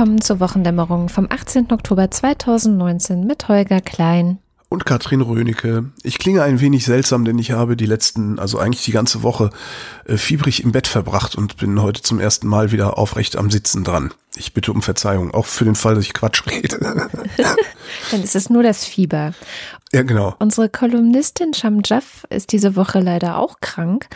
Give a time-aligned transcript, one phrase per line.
[0.00, 1.70] Willkommen zur Wochendämmerung vom 18.
[1.72, 4.38] Oktober 2019 mit Holger Klein
[4.70, 5.90] und Katrin Rönecke.
[6.02, 9.50] Ich klinge ein wenig seltsam, denn ich habe die letzten, also eigentlich die ganze Woche
[10.06, 13.84] äh, fiebrig im Bett verbracht und bin heute zum ersten Mal wieder aufrecht am Sitzen
[13.84, 14.14] dran.
[14.36, 16.78] Ich bitte um Verzeihung, auch für den Fall, dass ich Quatsch rede.
[18.10, 19.34] Dann ist es nur das Fieber.
[19.92, 20.34] Ja, genau.
[20.38, 24.08] Unsere Kolumnistin Sham Jaff ist diese Woche leider auch krank.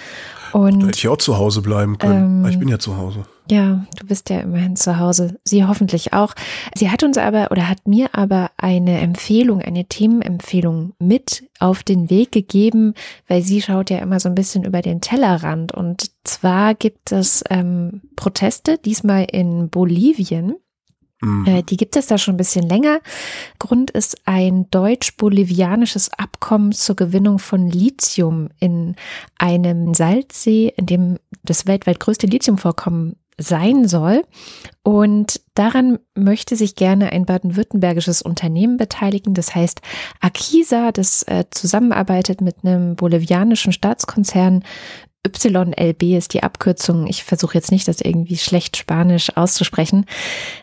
[0.52, 2.46] Und, da hätte ich auch zu Hause bleiben können.
[2.46, 3.26] Ähm, ich bin ja zu Hause.
[3.50, 5.38] Ja, du bist ja immerhin zu Hause.
[5.44, 6.34] Sie hoffentlich auch.
[6.74, 12.08] Sie hat uns aber oder hat mir aber eine Empfehlung, eine Themenempfehlung mit auf den
[12.08, 12.94] Weg gegeben,
[13.28, 15.72] weil sie schaut ja immer so ein bisschen über den Tellerrand.
[15.72, 20.56] Und zwar gibt es ähm, Proteste, diesmal in Bolivien.
[21.20, 21.46] Mhm.
[21.46, 23.00] Äh, die gibt es da schon ein bisschen länger.
[23.58, 28.96] Grund ist ein deutsch-bolivianisches Abkommen zur Gewinnung von Lithium in
[29.38, 34.24] einem Salzsee, in dem das weltweit größte Lithiumvorkommen sein soll.
[34.82, 39.34] Und daran möchte sich gerne ein baden-württembergisches Unternehmen beteiligen.
[39.34, 39.80] Das heißt
[40.20, 44.62] Akisa, das äh, zusammenarbeitet mit einem bolivianischen Staatskonzern
[45.26, 47.06] YLB ist die Abkürzung.
[47.06, 50.06] Ich versuche jetzt nicht, das irgendwie schlecht Spanisch auszusprechen.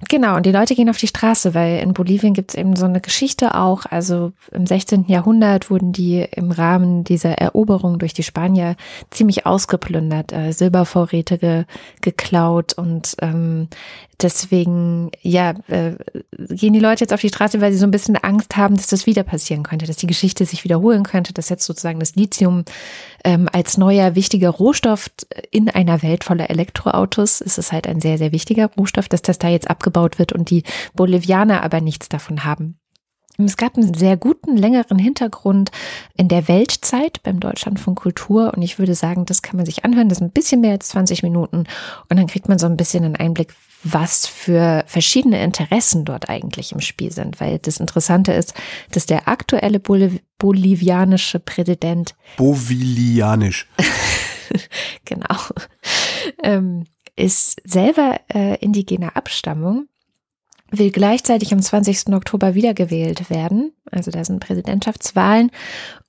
[0.07, 2.85] Genau, und die Leute gehen auf die Straße, weil in Bolivien gibt es eben so
[2.85, 3.85] eine Geschichte auch.
[3.89, 5.05] Also im 16.
[5.07, 8.75] Jahrhundert wurden die im Rahmen dieser Eroberung durch die Spanier
[9.09, 11.65] ziemlich ausgeplündert, äh, Silbervorräte ge
[12.01, 13.67] geklaut und ähm,
[14.23, 15.93] deswegen, ja, äh,
[16.49, 18.87] gehen die Leute jetzt auf die Straße, weil sie so ein bisschen Angst haben, dass
[18.87, 22.63] das wieder passieren könnte, dass die Geschichte sich wiederholen könnte, dass jetzt sozusagen das Lithium
[23.23, 25.09] ähm, als neuer wichtiger Rohstoff
[25.51, 29.39] in einer Welt voller Elektroautos ist es halt ein sehr, sehr wichtiger Rohstoff, dass das
[29.39, 32.77] da jetzt abgebaut wird und die Bolivianer aber nichts davon haben.
[33.37, 35.71] Es gab einen sehr guten, längeren Hintergrund
[36.15, 38.53] in der Weltzeit beim Deutschlandfunk Kultur.
[38.55, 40.89] Und ich würde sagen, das kann man sich anhören, das ist ein bisschen mehr als
[40.89, 41.65] 20 Minuten.
[42.09, 46.71] Und dann kriegt man so ein bisschen einen Einblick, was für verschiedene Interessen dort eigentlich
[46.71, 48.53] im Spiel sind, weil das Interessante ist,
[48.91, 53.67] dass der aktuelle Boliv bolivianische Präsident Bovilianisch
[55.05, 55.37] genau
[56.41, 59.87] ähm, ist selber äh, indigener Abstammung
[60.71, 62.07] will gleichzeitig am 20.
[62.13, 63.73] Oktober wiedergewählt werden.
[63.91, 65.51] Also da sind Präsidentschaftswahlen.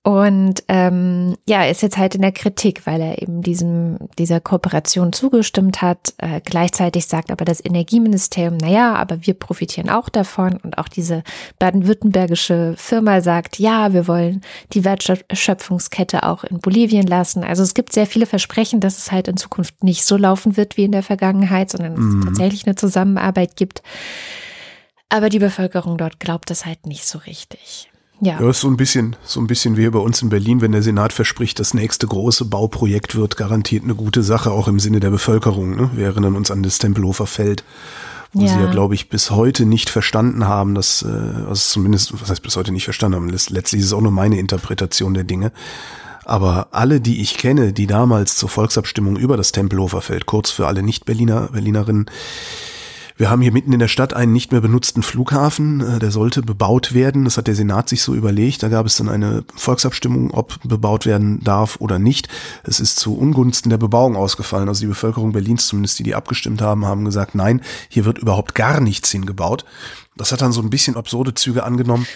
[0.04, 5.12] Und ähm, ja, ist jetzt halt in der Kritik, weil er eben diesem, dieser Kooperation
[5.12, 6.14] zugestimmt hat.
[6.18, 10.56] Äh, gleichzeitig sagt aber das Energieministerium, na ja, aber wir profitieren auch davon.
[10.56, 11.22] Und auch diese
[11.60, 14.40] baden-württembergische Firma sagt, ja, wir wollen
[14.72, 17.44] die Wertschöpfungskette auch in Bolivien lassen.
[17.44, 20.76] Also es gibt sehr viele Versprechen, dass es halt in Zukunft nicht so laufen wird
[20.76, 22.18] wie in der Vergangenheit, sondern mhm.
[22.18, 23.82] es tatsächlich eine Zusammenarbeit gibt.
[25.08, 27.91] Aber die Bevölkerung dort glaubt das halt nicht so richtig.
[28.24, 28.40] Ja.
[28.40, 30.82] ja, ist so ein bisschen, so ein bisschen wie bei uns in Berlin, wenn der
[30.82, 35.10] Senat verspricht, das nächste große Bauprojekt wird garantiert eine gute Sache, auch im Sinne der
[35.10, 35.74] Bevölkerung.
[35.74, 35.90] Ne?
[35.94, 37.64] Wir erinnern uns an das Tempelhofer Feld,
[38.32, 38.54] wo ja.
[38.54, 42.44] sie ja, glaube ich, bis heute nicht verstanden haben, dass, äh, also zumindest, was heißt
[42.44, 45.50] bis heute nicht verstanden haben, letztlich ist es auch nur meine Interpretation der Dinge.
[46.24, 50.68] Aber alle, die ich kenne, die damals zur Volksabstimmung über das Tempelhofer Feld, kurz für
[50.68, 52.06] alle Nicht-Berliner, Berlinerinnen,
[53.16, 56.42] wir haben hier mitten in der Stadt einen nicht mehr benutzten Flughafen, äh, der sollte
[56.42, 57.24] bebaut werden.
[57.24, 58.62] Das hat der Senat sich so überlegt.
[58.62, 62.28] Da gab es dann eine Volksabstimmung, ob bebaut werden darf oder nicht.
[62.64, 64.68] Es ist zu Ungunsten der Bebauung ausgefallen.
[64.68, 68.54] Also die Bevölkerung Berlins, zumindest die, die abgestimmt haben, haben gesagt, nein, hier wird überhaupt
[68.54, 69.64] gar nichts hingebaut.
[70.16, 72.06] Das hat dann so ein bisschen absurde Züge angenommen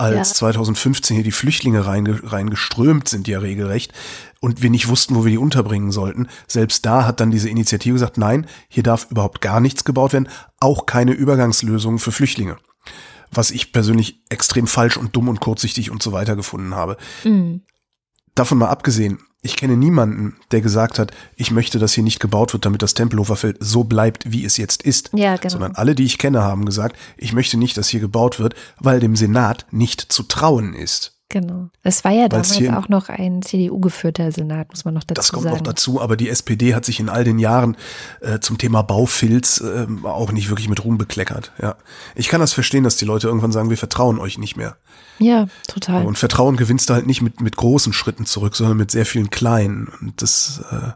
[0.00, 0.34] als ja.
[0.34, 3.92] 2015 hier die Flüchtlinge reingeströmt sind, ja regelrecht,
[4.40, 6.28] und wir nicht wussten, wo wir die unterbringen sollten.
[6.46, 10.28] Selbst da hat dann diese Initiative gesagt, nein, hier darf überhaupt gar nichts gebaut werden,
[10.58, 12.56] auch keine Übergangslösungen für Flüchtlinge.
[13.30, 16.96] Was ich persönlich extrem falsch und dumm und kurzsichtig und so weiter gefunden habe.
[17.22, 17.62] Mhm.
[18.34, 22.52] Davon mal abgesehen, ich kenne niemanden, der gesagt hat, ich möchte, dass hier nicht gebaut
[22.52, 25.10] wird, damit das Tempelhofer Feld so bleibt, wie es jetzt ist.
[25.14, 25.52] Ja, genau.
[25.52, 29.00] Sondern alle, die ich kenne, haben gesagt, ich möchte nicht, dass hier gebaut wird, weil
[29.00, 31.19] dem Senat nicht zu trauen ist.
[31.30, 31.70] Genau.
[31.84, 35.16] Es war ja damals auch noch ein CDU-geführter Senat, muss man noch dazu sagen.
[35.16, 35.56] Das kommt sagen.
[35.56, 37.76] noch dazu, aber die SPD hat sich in all den Jahren
[38.20, 41.52] äh, zum Thema Baufilz äh, auch nicht wirklich mit Ruhm bekleckert.
[41.62, 41.76] Ja.
[42.16, 44.76] Ich kann das verstehen, dass die Leute irgendwann sagen, wir vertrauen euch nicht mehr.
[45.18, 46.04] Ja, total.
[46.04, 49.30] Und Vertrauen gewinnst du halt nicht mit, mit großen Schritten zurück, sondern mit sehr vielen
[49.30, 49.88] kleinen.
[50.00, 50.90] Und das äh,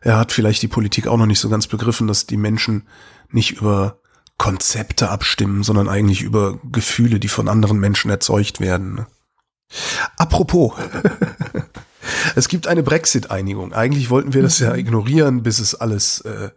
[0.00, 2.86] er hat vielleicht die Politik auch noch nicht so ganz begriffen, dass die Menschen
[3.30, 3.98] nicht über
[4.38, 8.94] Konzepte abstimmen, sondern eigentlich über Gefühle, die von anderen Menschen erzeugt werden.
[8.94, 9.06] Ne?
[10.16, 10.72] Apropos,
[12.36, 13.72] es gibt eine Brexit-Einigung.
[13.72, 14.78] Eigentlich wollten wir das ja mhm.
[14.78, 16.50] ignorieren, bis es alles äh,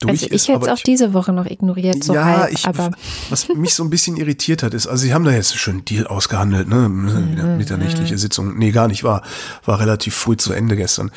[0.00, 0.42] durch also ich ist.
[0.42, 2.02] Ich hätte es auch diese Woche noch ignoriert.
[2.02, 2.90] So ja, halb, ich, aber
[3.30, 5.84] was mich so ein bisschen irritiert hat, ist, also sie haben da jetzt schon einen
[5.84, 6.88] Deal ausgehandelt, ne?
[6.88, 8.18] Mitternächtliche mhm.
[8.18, 8.58] Sitzung.
[8.58, 9.22] Nee, gar nicht, war,
[9.64, 11.10] war relativ früh zu Ende gestern.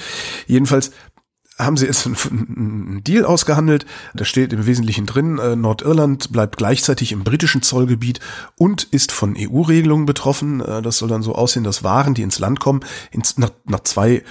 [0.48, 0.92] Jedenfalls
[1.58, 3.86] haben sie jetzt einen Deal ausgehandelt.
[4.14, 8.20] Da steht im Wesentlichen drin, äh, Nordirland bleibt gleichzeitig im britischen Zollgebiet
[8.58, 10.62] und ist von EU-Regelungen betroffen.
[10.62, 12.82] Äh, das soll dann so aussehen, dass Waren, die ins Land kommen,
[13.12, 14.24] ins, nach, nach zwei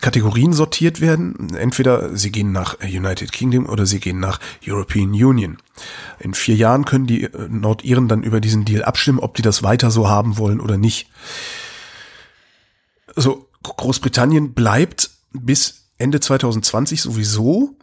[0.00, 1.54] Kategorien sortiert werden.
[1.54, 5.56] Entweder sie gehen nach United Kingdom oder sie gehen nach European Union.
[6.18, 9.62] In vier Jahren können die äh, Nordiren dann über diesen Deal abstimmen, ob die das
[9.62, 11.08] weiter so haben wollen oder nicht.
[13.14, 17.76] So, Großbritannien bleibt bis Ende 2020 sowieso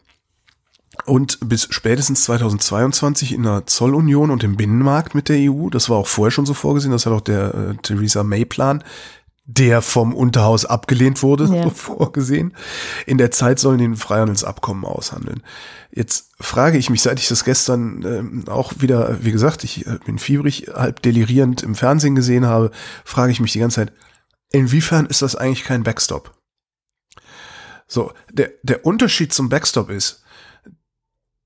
[1.06, 5.70] und bis spätestens 2022 in der Zollunion und im Binnenmarkt mit der EU.
[5.70, 6.92] Das war auch vorher schon so vorgesehen.
[6.92, 8.84] Das hat auch der äh, Theresa May Plan,
[9.46, 11.64] der vom Unterhaus abgelehnt wurde, ja.
[11.64, 12.54] so vorgesehen.
[13.06, 15.44] In der Zeit sollen die ein Freihandelsabkommen aushandeln.
[15.92, 19.98] Jetzt frage ich mich, seit ich das gestern äh, auch wieder, wie gesagt, ich äh,
[20.06, 22.72] bin fiebrig, halb delirierend im Fernsehen gesehen habe,
[23.04, 23.94] frage ich mich die ganze Zeit,
[24.52, 26.34] inwiefern ist das eigentlich kein Backstop?
[27.94, 30.24] So, der, der Unterschied zum Backstop ist,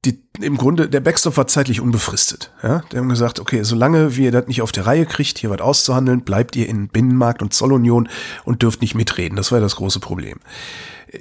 [0.06, 2.54] die, im Grunde, der Backstop war zeitlich unbefristet.
[2.64, 2.84] Ja?
[2.90, 6.24] Die haben gesagt, okay, solange wir das nicht auf der Reihe kriegt, hier was auszuhandeln,
[6.24, 8.08] bleibt ihr in Binnenmarkt und Zollunion
[8.46, 9.36] und dürft nicht mitreden.
[9.36, 10.40] Das war das große Problem.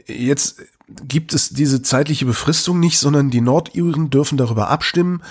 [0.07, 5.25] Jetzt gibt es diese zeitliche Befristung nicht, sondern die Nordiren dürfen darüber abstimmen,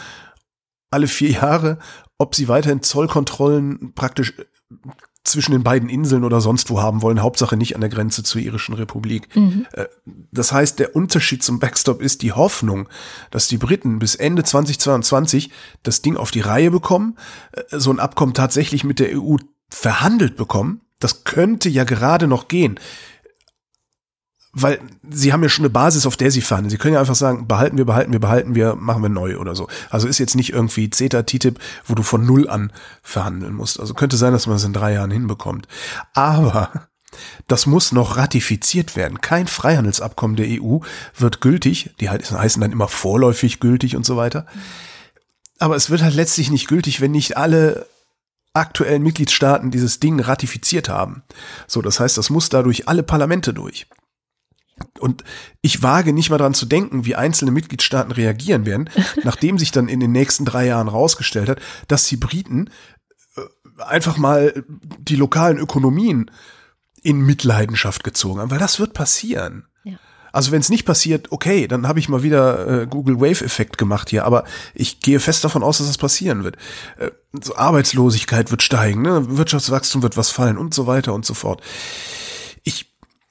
[0.92, 1.80] alle vier Jahre,
[2.18, 4.34] ob sie weiterhin Zollkontrollen praktisch
[5.26, 8.42] zwischen den beiden Inseln oder sonst wo haben wollen, Hauptsache nicht an der Grenze zur
[8.42, 9.36] irischen Republik.
[9.36, 9.66] Mhm.
[9.74, 9.86] Äh,
[10.32, 12.88] das heißt, der Unterschied zum Backstop ist die Hoffnung,
[13.32, 15.52] dass die Briten bis Ende 2022
[15.84, 17.18] das Ding auf die Reihe bekommen,
[17.52, 19.36] äh, so ein Abkommen tatsächlich mit der EU
[19.70, 20.82] verhandelt bekommen.
[21.00, 22.80] Das könnte ja gerade noch gehen
[24.56, 24.80] weil
[25.10, 26.70] sie haben ja schon eine Basis, auf der sie fahren.
[26.70, 29.54] Sie können ja einfach sagen, behalten wir, behalten wir, behalten wir, machen wir neu oder
[29.54, 29.68] so.
[29.90, 32.72] Also ist jetzt nicht irgendwie CETA, TTIP, wo du von Null an
[33.04, 33.82] verhandeln musst.
[33.82, 35.68] Also könnte sein, dass man es in drei Jahren hinbekommt.
[36.14, 36.88] Aber
[37.48, 39.20] das muss noch ratifiziert werden.
[39.20, 40.80] Kein Freihandelsabkommen der EU
[41.18, 41.94] wird gültig.
[42.00, 44.46] Die heißen dann immer vorläufig gültig und so weiter.
[45.60, 47.88] Aber es wird halt letztlich nicht gültig, wenn nicht alle
[48.54, 51.24] aktuellen Mitgliedstaaten dieses Ding ratifiziert haben.
[51.68, 53.86] So, das heißt, das muss dadurch alle Parlamente durch.
[55.00, 55.24] Und
[55.62, 58.90] ich wage nicht mal dran zu denken, wie einzelne Mitgliedstaaten reagieren werden,
[59.24, 62.70] nachdem sich dann in den nächsten drei Jahren rausgestellt hat, dass die Briten
[63.38, 64.66] äh, einfach mal
[65.00, 66.32] die lokalen Ökonomien
[67.04, 69.68] in Mitleidenschaft gezogen haben, weil das wird passieren.
[69.84, 69.98] Ja.
[70.34, 73.78] Also wenn es nicht passiert, okay, dann habe ich mal wieder äh, Google Wave Effekt
[73.78, 74.44] gemacht hier, aber
[74.74, 76.58] ich gehe fest davon aus, dass das passieren wird.
[76.98, 77.12] Äh,
[77.42, 79.38] so Arbeitslosigkeit wird steigen, ne?
[79.38, 81.62] Wirtschaftswachstum wird was fallen und so weiter und so fort.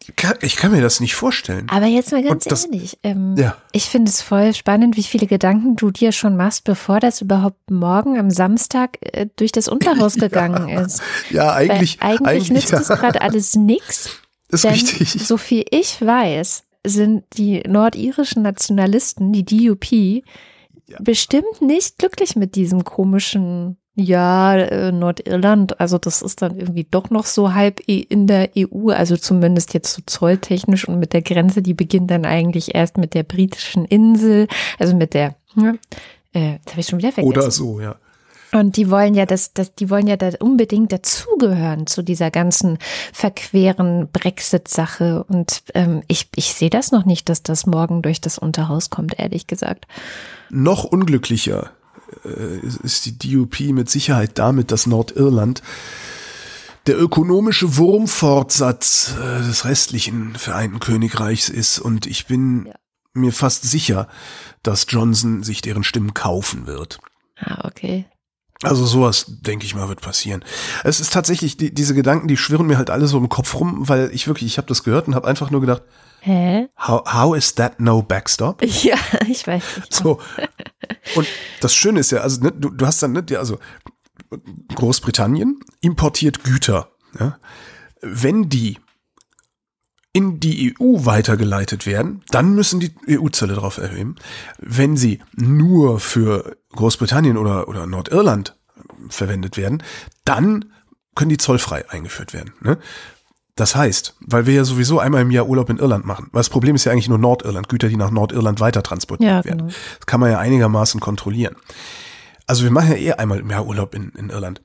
[0.07, 0.13] Ich
[0.43, 1.67] ich kann mir das nicht vorstellen.
[1.71, 3.57] Aber jetzt mal ganz das, ehrlich, ähm, ja.
[3.73, 7.71] ich finde es voll spannend, wie viele Gedanken du dir schon machst, bevor das überhaupt
[7.71, 10.83] morgen am Samstag äh, durch das Unterhaus gegangen ja.
[10.83, 11.03] ist.
[11.31, 12.01] Ja, eigentlich.
[12.01, 14.11] Weil eigentlich, eigentlich nützt es gerade alles nichts.
[14.51, 15.27] Ist denn, richtig.
[15.27, 20.99] So viel ich weiß, sind die nordirischen Nationalisten, die DUP, ja.
[21.01, 27.11] bestimmt nicht glücklich mit diesem komischen ja, äh, Nordirland, also das ist dann irgendwie doch
[27.11, 31.63] noch so halb in der EU, also zumindest jetzt so zolltechnisch und mit der Grenze,
[31.63, 34.49] die beginnt dann eigentlich erst mit der britischen Insel,
[34.81, 35.79] also mit der, hm,
[36.35, 37.39] äh, jetzt habe ich schon wieder vergessen.
[37.39, 37.95] Oder so, ja.
[38.53, 42.79] Und die wollen ja das, das, die wollen ja da unbedingt dazugehören zu dieser ganzen
[43.13, 45.25] verqueren Brexit-Sache.
[45.25, 49.19] Und ähm, ich, ich sehe das noch nicht, dass das morgen durch das Unterhaus kommt,
[49.19, 49.89] ehrlich gesagt.
[50.51, 51.73] Noch unglücklicher
[52.25, 55.63] ist die DUP mit Sicherheit damit, dass Nordirland
[56.87, 61.79] der ökonomische Wurmfortsatz äh, des restlichen Vereinten Königreichs ist.
[61.79, 62.75] Und ich bin ja.
[63.15, 64.09] mir fast sicher,
[64.63, 66.99] dass Johnson sich deren Stimmen kaufen wird.
[67.39, 68.07] Ah, okay.
[68.63, 70.45] Also sowas, denke ich mal, wird passieren.
[70.85, 73.89] Es ist tatsächlich, die, diese Gedanken, die schwirren mir halt alle so im Kopf rum,
[73.89, 75.83] weil ich wirklich, ich habe das gehört und habe einfach nur gedacht,
[76.25, 76.69] Hä?
[76.79, 78.63] How, how is that no backstop?
[78.83, 78.97] Ja,
[79.29, 79.93] ich weiß nicht.
[79.93, 80.21] So.
[81.17, 81.27] Und
[81.61, 83.59] das Schöne ist ja, also ne, du, du hast dann, ne, also
[84.75, 86.89] Großbritannien importiert Güter.
[87.21, 87.39] Ja?
[88.01, 88.79] Wenn die
[90.15, 94.17] in die EU weitergeleitet werden, dann müssen die EU-Zölle darauf erhöhen.
[94.59, 98.57] Wenn sie nur für Großbritannien oder, oder Nordirland
[99.11, 99.83] verwendet werden,
[100.25, 100.73] dann
[101.15, 102.55] können die zollfrei eingeführt werden.
[102.61, 102.79] Ne?
[103.57, 106.51] Das heißt, weil wir ja sowieso einmal im Jahr Urlaub in Irland machen, weil das
[106.51, 109.69] Problem ist ja eigentlich nur Nordirland, Güter, die nach Nordirland weiter transportiert ja, werden.
[109.69, 109.73] Genau.
[109.99, 111.55] Das kann man ja einigermaßen kontrollieren.
[112.47, 114.61] Also wir machen ja eh einmal im Jahr Urlaub in, in Irland.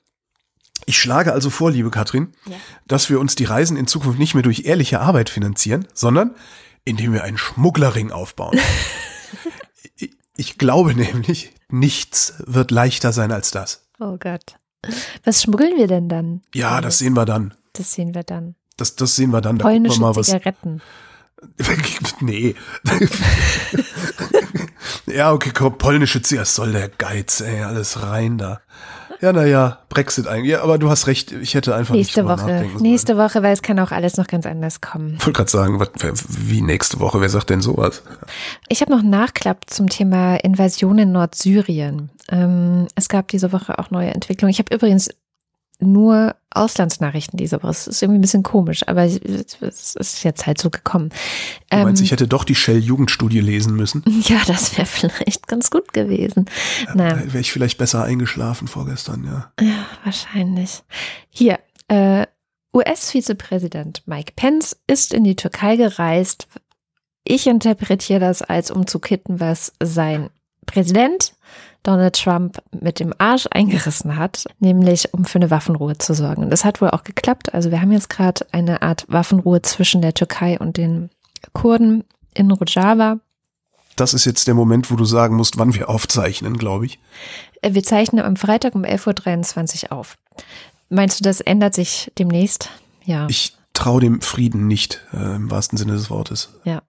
[0.86, 2.55] Ich schlage also vor, liebe Katrin, ja.
[2.88, 6.34] dass wir uns die Reisen in Zukunft nicht mehr durch ehrliche Arbeit finanzieren, sondern
[6.84, 8.58] indem wir einen Schmugglerring aufbauen.
[9.98, 13.88] ich, ich glaube nämlich, nichts wird leichter sein als das.
[14.00, 14.55] Oh Gott.
[15.24, 16.41] Was schmuggeln wir denn dann?
[16.55, 17.53] Ja, das sehen wir dann.
[17.74, 18.55] Das sehen wir dann.
[18.79, 19.57] Das, das sehen wir dann.
[19.57, 20.81] Da Polnische mal, was, Zigaretten.
[22.21, 22.55] nee.
[25.05, 28.62] ja, okay, komm, polnische Ziel, soll der Geiz, ey, alles rein da.
[29.21, 30.51] Ja, naja, Brexit eigentlich.
[30.51, 32.65] Ja, aber du hast recht, ich hätte einfach nächste nicht Woche.
[32.79, 33.29] Nächste sollen.
[33.29, 35.15] Woche, weil es kann auch alles noch ganz anders kommen.
[35.19, 35.89] Ich wollte gerade sagen, was,
[36.29, 37.19] wie nächste Woche?
[37.19, 38.01] Wer sagt denn sowas?
[38.69, 42.09] Ich habe noch Nachklapp zum Thema Invasion in Nordsyrien.
[42.31, 44.51] Ähm, es gab diese Woche auch neue Entwicklungen.
[44.51, 45.09] Ich habe übrigens
[45.79, 47.71] nur Auslandsnachrichten diese Woche.
[47.71, 51.09] Es ist irgendwie ein bisschen komisch, aber es ist jetzt halt so gekommen.
[51.69, 54.03] Du meinst, ähm, ich hätte doch die Shell-Jugendstudie lesen müssen?
[54.29, 56.45] Ja, das wäre vielleicht ganz gut gewesen.
[56.86, 57.24] Ja, naja.
[57.25, 59.51] Wäre ich vielleicht besser eingeschlafen vorgestern, ja.
[59.59, 60.83] Ja, wahrscheinlich.
[61.29, 62.27] Hier, äh,
[62.75, 66.48] US-Vizepräsident Mike Pence ist in die Türkei gereist.
[67.24, 70.29] Ich interpretiere das als um zu kitten, was sein
[70.65, 71.33] Präsident
[71.83, 76.43] Donald Trump mit dem Arsch eingerissen hat, nämlich um für eine Waffenruhe zu sorgen.
[76.43, 77.53] Und das hat wohl auch geklappt.
[77.53, 81.09] Also wir haben jetzt gerade eine Art Waffenruhe zwischen der Türkei und den
[81.53, 83.19] Kurden in Rojava.
[83.95, 87.00] Das ist jetzt der Moment, wo du sagen musst, wann wir aufzeichnen, glaube ich.
[87.62, 90.17] Äh, wir zeichnen am Freitag um 11.23 Uhr auf.
[90.89, 92.69] Meinst du, das ändert sich demnächst?
[93.03, 93.27] Ja.
[93.29, 96.53] Ich traue dem Frieden nicht, äh, im wahrsten Sinne des Wortes.
[96.63, 96.81] Ja.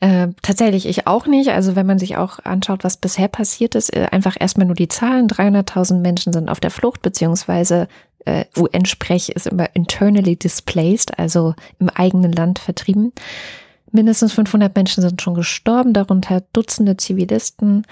[0.00, 1.50] Äh, tatsächlich ich auch nicht.
[1.50, 4.88] Also wenn man sich auch anschaut, was bisher passiert ist, äh, einfach erstmal nur die
[4.88, 5.28] Zahlen.
[5.28, 7.88] 300.000 Menschen sind auf der Flucht, beziehungsweise
[8.24, 13.12] äh, UN-Sprech ist immer internally displaced, also im eigenen Land vertrieben.
[13.90, 17.86] Mindestens 500 Menschen sind schon gestorben, darunter Dutzende Zivilisten.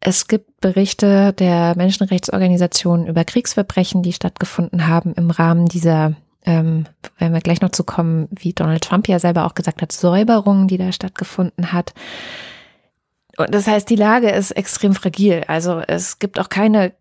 [0.00, 6.86] Es gibt Berichte der Menschenrechtsorganisationen über Kriegsverbrechen, die stattgefunden haben im Rahmen dieser ähm,
[7.18, 10.68] werden wir gleich noch zu kommen, wie Donald Trump ja selber auch gesagt hat, Säuberung,
[10.68, 11.92] die da stattgefunden hat.
[13.36, 15.44] Und das heißt, die Lage ist extrem fragil.
[15.46, 16.92] Also es gibt auch keine,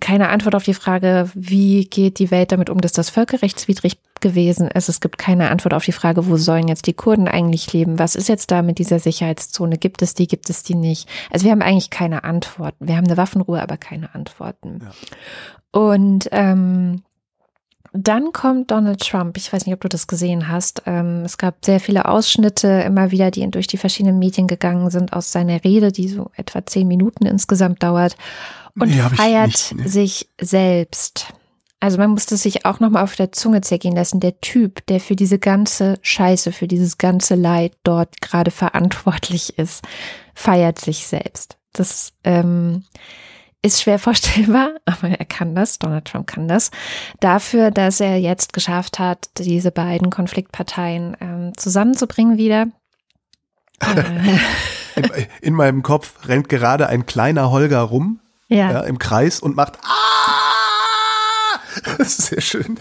[0.00, 4.68] keine Antwort auf die Frage, wie geht die Welt damit um, dass das völkerrechtswidrig gewesen
[4.68, 4.88] ist.
[4.88, 7.98] Es gibt keine Antwort auf die Frage, wo sollen jetzt die Kurden eigentlich leben?
[7.98, 9.76] Was ist jetzt da mit dieser Sicherheitszone?
[9.76, 11.08] Gibt es die, gibt es die nicht?
[11.30, 12.86] Also wir haben eigentlich keine Antworten.
[12.86, 14.80] Wir haben eine Waffenruhe, aber keine Antworten.
[14.82, 15.80] Ja.
[15.80, 17.02] Und ähm,
[17.92, 19.36] dann kommt Donald Trump.
[19.36, 20.82] Ich weiß nicht, ob du das gesehen hast.
[20.86, 25.12] Ähm, es gab sehr viele Ausschnitte immer wieder, die durch die verschiedenen Medien gegangen sind
[25.12, 28.16] aus seiner Rede, die so etwa zehn Minuten insgesamt dauert
[28.78, 29.88] und nee, feiert nicht, nee.
[29.88, 31.34] sich selbst.
[31.80, 34.20] Also man musste sich auch nochmal auf der Zunge zergehen lassen.
[34.20, 39.82] Der Typ, der für diese ganze Scheiße, für dieses ganze Leid dort gerade verantwortlich ist,
[40.32, 41.58] feiert sich selbst.
[41.72, 42.84] Das ähm,
[43.62, 46.70] ist schwer vorstellbar, aber er kann das, Donald Trump kann das,
[47.20, 52.66] dafür, dass er jetzt geschafft hat, diese beiden Konfliktparteien ähm, zusammenzubringen wieder.
[54.94, 58.70] in, in, meinem Kopf rennt gerade ein kleiner Holger rum ja.
[58.70, 60.41] ja im Kreis und macht Ah!
[61.98, 62.78] Das ist sehr schön.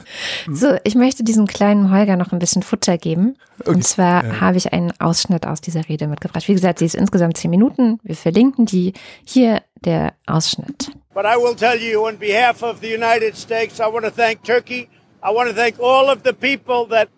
[0.50, 3.38] So, ich möchte diesem kleinen Holger noch ein bisschen Futter geben.
[3.60, 3.70] Okay.
[3.70, 4.42] Und zwar ja.
[4.42, 6.48] habe ich einen Ausschnitt aus dieser Rede mitgebracht.
[6.48, 8.00] Wie gesagt, sie ist insgesamt zehn Minuten.
[8.04, 8.94] Wir verlinken die.
[9.24, 10.92] Hier der Ausschnitt.
[11.14, 14.44] But I will tell you on behalf of the United States, I want to thank
[14.44, 14.88] Turkey.
[15.24, 17.10] I want to thank all of the people that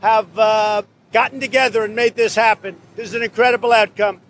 [0.00, 2.76] have uh, gotten together and made this happen.
[2.96, 4.20] This is an incredible outcome.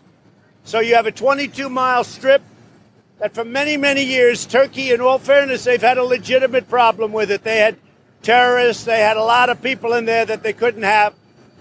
[0.65, 2.43] So you have a 22 mile strip
[3.21, 7.31] that for many, many years, Turkey, in all fairness, they've had a legitimate problem with
[7.31, 7.45] it.
[7.45, 7.77] They had
[8.23, 11.15] terrorists, they had a lot of people in there that they couldn't have.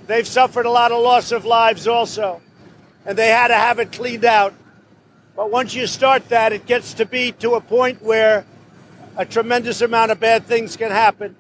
[0.07, 2.41] They've suffered a lot of loss of lives also.
[3.05, 4.53] And they had to have it cleaned out.
[5.35, 8.45] But once you start that, it gets to be to a point where
[9.17, 11.35] a tremendous amount of bad things can happen.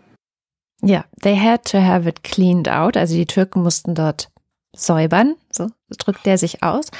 [0.81, 2.95] Yeah, they had to have it cleaned out.
[2.95, 4.29] Also die Türken mussten dort
[4.75, 6.91] säubern, so drückt der sich aus.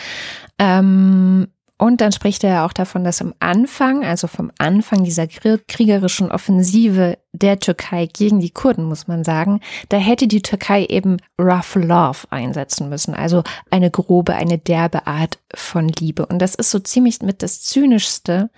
[0.57, 1.47] Ähm,
[1.81, 7.17] Und dann spricht er auch davon, dass am Anfang, also vom Anfang dieser kriegerischen Offensive
[7.31, 12.27] der Türkei gegen die Kurden, muss man sagen, da hätte die Türkei eben rough love
[12.31, 13.13] einsetzen müssen.
[13.15, 16.25] Also eine grobe, eine derbe Art von Liebe.
[16.25, 18.49] Und das ist so ziemlich mit das Zynischste,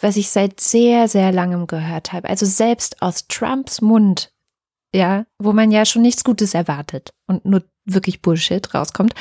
[0.00, 2.28] was ich seit sehr, sehr langem gehört habe.
[2.28, 4.32] Also selbst aus Trumps Mund
[4.94, 9.14] ja, wo man ja schon nichts Gutes erwartet und nur wirklich Bullshit rauskommt.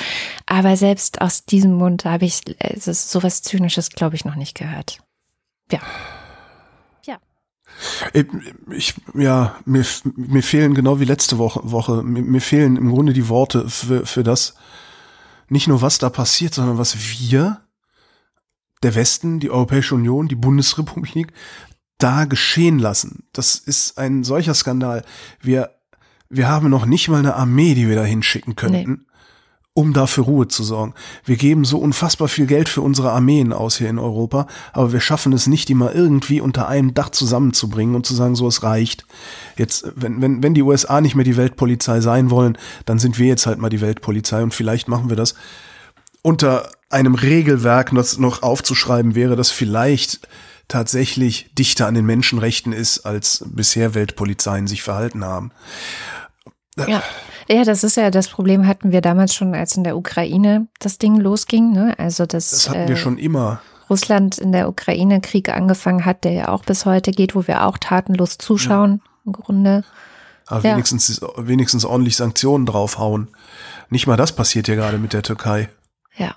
[0.46, 4.58] Aber selbst aus diesem Mund habe ich es ist sowas Zynisches, glaube ich, noch nicht
[4.58, 5.00] gehört.
[5.72, 5.80] Ja.
[7.06, 7.20] Ja.
[8.72, 13.14] Ich, ja, mir, mir fehlen genau wie letzte Woche, Woche mir, mir fehlen im Grunde
[13.14, 14.56] die Worte für, für das,
[15.50, 17.62] nicht nur was da passiert, sondern was wir,
[18.84, 21.34] der Westen, die Europäische Union, die Bundesrepublik,
[21.98, 23.28] da geschehen lassen.
[23.32, 25.06] Das ist ein solcher Skandal.
[25.40, 25.76] Wir,
[26.32, 28.92] wir haben noch nicht mal eine Armee, die wir da hinschicken könnten.
[28.92, 29.06] Nee.
[29.74, 30.94] um dafür Ruhe zu sorgen.
[31.24, 35.00] Wir geben so unfassbar viel Geld für unsere Armeen aus hier in Europa, aber wir
[35.00, 38.64] schaffen es nicht, die mal irgendwie unter einem Dach zusammenzubringen und zu sagen, so es
[38.64, 39.06] reicht.
[39.56, 43.28] Jetzt, wenn, wenn, wenn die USA nicht mehr die Weltpolizei sein wollen, dann sind wir
[43.28, 45.36] jetzt halt mal die Weltpolizei und vielleicht machen wir das
[46.22, 50.28] unter einem Regelwerk, das noch aufzuschreiben wäre, das vielleicht
[50.68, 55.52] tatsächlich dichter an den Menschenrechten ist, als bisher Weltpolizeien sich verhalten haben.
[56.88, 57.04] Ja.
[57.50, 61.00] Ja, das ist ja das Problem hatten wir damals schon, als in der Ukraine das
[61.00, 61.74] Ding losging.
[61.74, 61.96] Ne?
[61.98, 63.62] Also das, das hatten wir äh, schon immer.
[63.90, 67.66] Russland in der Ukraine Krieg angefangen hat, der ja auch bis heute geht, wo wir
[67.66, 69.12] auch tatenlos zuschauen ja.
[69.26, 69.84] im Grunde.
[70.48, 70.74] Aber ja.
[70.76, 73.28] wenigstens, wenigstens ordentlich Sanktionen draufhauen.
[73.90, 75.70] Nicht mal das passiert ja gerade mit der Türkei.
[76.16, 76.36] Ja.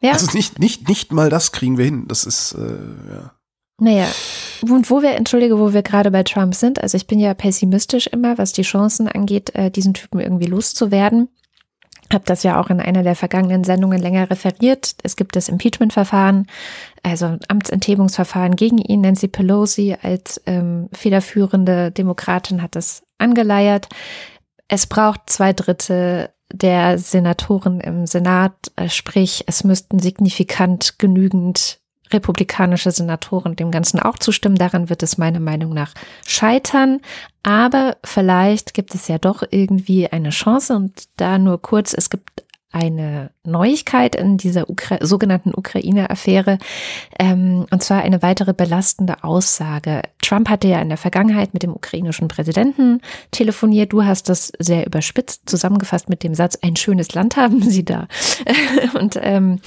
[0.00, 0.12] Ja.
[0.12, 2.08] Also nicht, nicht, nicht mal das kriegen wir hin.
[2.08, 3.32] Das ist, äh, ja.
[3.78, 4.06] Naja,
[4.62, 8.06] und wo wir, entschuldige, wo wir gerade bei Trump sind, also ich bin ja pessimistisch
[8.06, 11.28] immer, was die Chancen angeht, äh, diesen Typen irgendwie loszuwerden.
[12.12, 14.94] Hab das ja auch in einer der vergangenen Sendungen länger referiert.
[15.02, 16.46] Es gibt das Impeachment-Verfahren,
[17.02, 19.00] also Amtsenthebungsverfahren gegen ihn.
[19.00, 23.88] Nancy Pelosi als ähm, federführende Demokratin hat das angeleiert.
[24.68, 31.80] Es braucht zwei Drittel der Senatoren im Senat, äh, sprich, es müssten signifikant genügend
[32.14, 34.56] republikanische Senatoren dem Ganzen auch zustimmen.
[34.56, 35.92] Daran wird es meiner Meinung nach
[36.26, 37.00] scheitern.
[37.42, 42.43] Aber vielleicht gibt es ja doch irgendwie eine Chance und da nur kurz, es gibt
[42.74, 46.58] eine Neuigkeit in dieser Ukra sogenannten Ukraine-Affäre,
[47.18, 50.02] ähm, und zwar eine weitere belastende Aussage.
[50.20, 53.00] Trump hatte ja in der Vergangenheit mit dem ukrainischen Präsidenten
[53.30, 53.92] telefoniert.
[53.92, 58.08] Du hast das sehr überspitzt zusammengefasst mit dem Satz, ein schönes Land haben Sie da.
[58.98, 59.60] und ähm,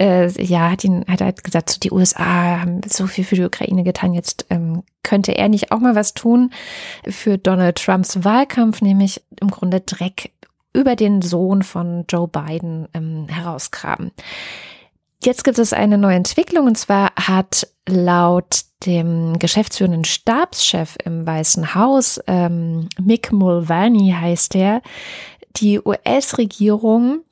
[0.00, 3.44] äh, ja, hat ihn hat halt gesagt, so die USA haben so viel für die
[3.44, 6.50] Ukraine getan, jetzt ähm, könnte er nicht auch mal was tun
[7.08, 10.32] für Donald Trumps Wahlkampf, nämlich im Grunde Dreck
[10.76, 14.12] über den Sohn von Joe Biden ähm, herausgraben.
[15.24, 21.74] Jetzt gibt es eine neue Entwicklung und zwar hat laut dem geschäftsführenden Stabschef im Weißen
[21.74, 24.82] Haus, ähm, Mick Mulvaney heißt er,
[25.56, 27.22] die US-Regierung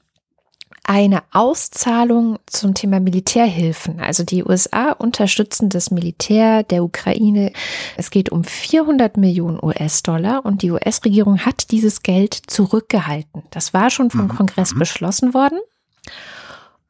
[0.84, 4.00] eine Auszahlung zum Thema Militärhilfen.
[4.00, 7.52] Also die USA unterstützen das Militär der Ukraine.
[7.96, 13.42] Es geht um 400 Millionen US-Dollar und die US-Regierung hat dieses Geld zurückgehalten.
[13.50, 14.36] Das war schon vom mhm.
[14.36, 14.78] Kongress mhm.
[14.78, 15.58] beschlossen worden.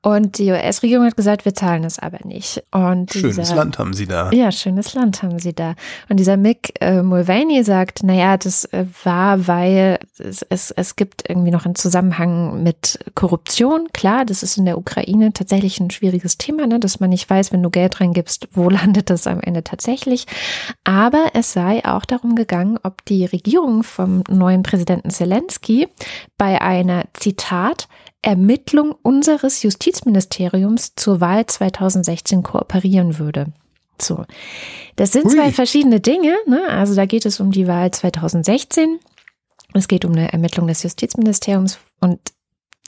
[0.04, 2.62] Und die US-Regierung hat gesagt, wir zahlen es aber nicht.
[2.72, 4.30] Und schönes dieser, Land haben sie da.
[4.32, 5.76] Ja, schönes Land haben sie da.
[6.10, 11.26] Und dieser Mick äh, Mulvaney sagt, naja, das äh, war, weil es, es, es gibt
[11.26, 13.88] irgendwie noch einen Zusammenhang mit Korruption.
[13.94, 17.54] Klar, das ist in der Ukraine tatsächlich ein schwieriges Thema, ne, dass man nicht weiß,
[17.54, 20.26] wenn du Geld reingibst, wo landet das am Ende tatsächlich.
[20.84, 25.88] Aber es sei auch darum gegangen, ob die Regierung vom neuen Präsidenten Zelensky
[26.36, 27.88] bei einer, Zitat,
[28.24, 33.46] Ermittlung unseres Justizministeriums zur Wahl 2016 kooperieren würde.
[34.00, 34.24] So,
[34.96, 35.34] das sind Hui.
[35.34, 36.34] zwei verschiedene Dinge.
[36.46, 36.66] Ne?
[36.68, 38.98] Also da geht es um die Wahl 2016.
[39.74, 42.18] Es geht um eine Ermittlung des Justizministeriums und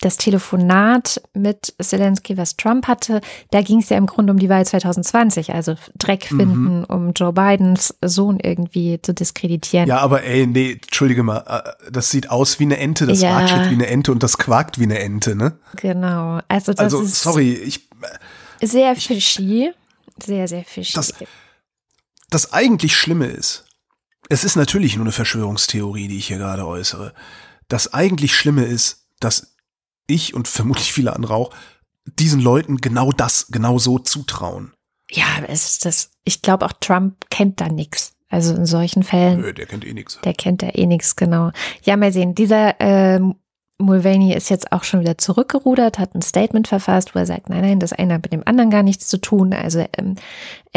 [0.01, 4.49] das Telefonat mit Zelensky, was Trump hatte, da ging es ja im Grunde um die
[4.49, 6.37] Wahl 2020, also Dreck mhm.
[6.37, 6.85] finden, mhm.
[6.85, 9.89] um Joe Bidens Sohn irgendwie zu diskreditieren.
[9.89, 13.41] Ja, aber ey, nee, entschuldige mal, äh, das sieht aus wie eine Ente, das ja.
[13.41, 15.59] watschelt wie eine Ente und das quakt wie eine Ente, ne?
[15.77, 16.41] Genau.
[16.49, 17.89] Also, das also ist sorry, ich.
[18.63, 19.73] Sehr fishy.
[20.23, 20.95] Sehr, sehr fishy.
[20.95, 21.13] Das,
[22.31, 23.65] das eigentlich Schlimme ist,
[24.29, 27.15] es ist natürlich nur eine Verschwörungstheorie, die ich hier gerade äußere.
[27.69, 29.56] Das eigentlich Schlimme ist, dass
[30.07, 31.51] ich und vermutlich viele andere auch
[32.05, 34.73] diesen Leuten genau das, genau so zutrauen.
[35.11, 38.13] Ja, es ist das, ich glaube auch Trump kennt da nichts.
[38.29, 39.41] Also in solchen Fällen.
[39.41, 40.21] Nö, der kennt eh nichts.
[40.25, 41.53] Der kennt da eh nichts, genau.
[41.83, 42.35] Ja, mal sehen.
[42.35, 43.37] Dieser ähm,
[43.79, 47.61] Mulvaney ist jetzt auch schon wieder zurückgerudert, hat ein Statement verfasst, wo er sagt, nein,
[47.61, 49.53] nein, das eine hat mit dem anderen gar nichts zu tun.
[49.53, 50.15] Also ähm,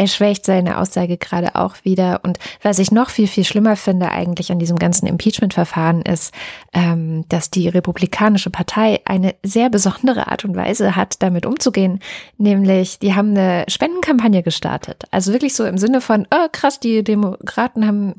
[0.00, 2.20] er schwächt seine Aussage gerade auch wieder.
[2.22, 6.32] Und was ich noch viel, viel schlimmer finde eigentlich an diesem ganzen Impeachment-Verfahren ist,
[6.72, 12.00] ähm, dass die Republikanische Partei eine sehr besondere Art und Weise hat, damit umzugehen.
[12.38, 15.04] Nämlich, die haben eine Spendenkampagne gestartet.
[15.10, 18.14] Also wirklich so im Sinne von, oh krass, die Demokraten haben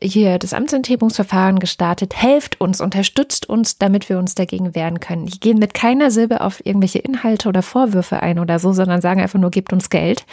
[0.00, 5.26] hier das Amtsenthebungsverfahren gestartet, helft uns, unterstützt uns, damit wir wir uns dagegen wehren können.
[5.26, 9.20] Die gehen mit keiner Silbe auf irgendwelche Inhalte oder Vorwürfe ein oder so, sondern sagen
[9.20, 10.26] einfach nur, gebt uns Geld.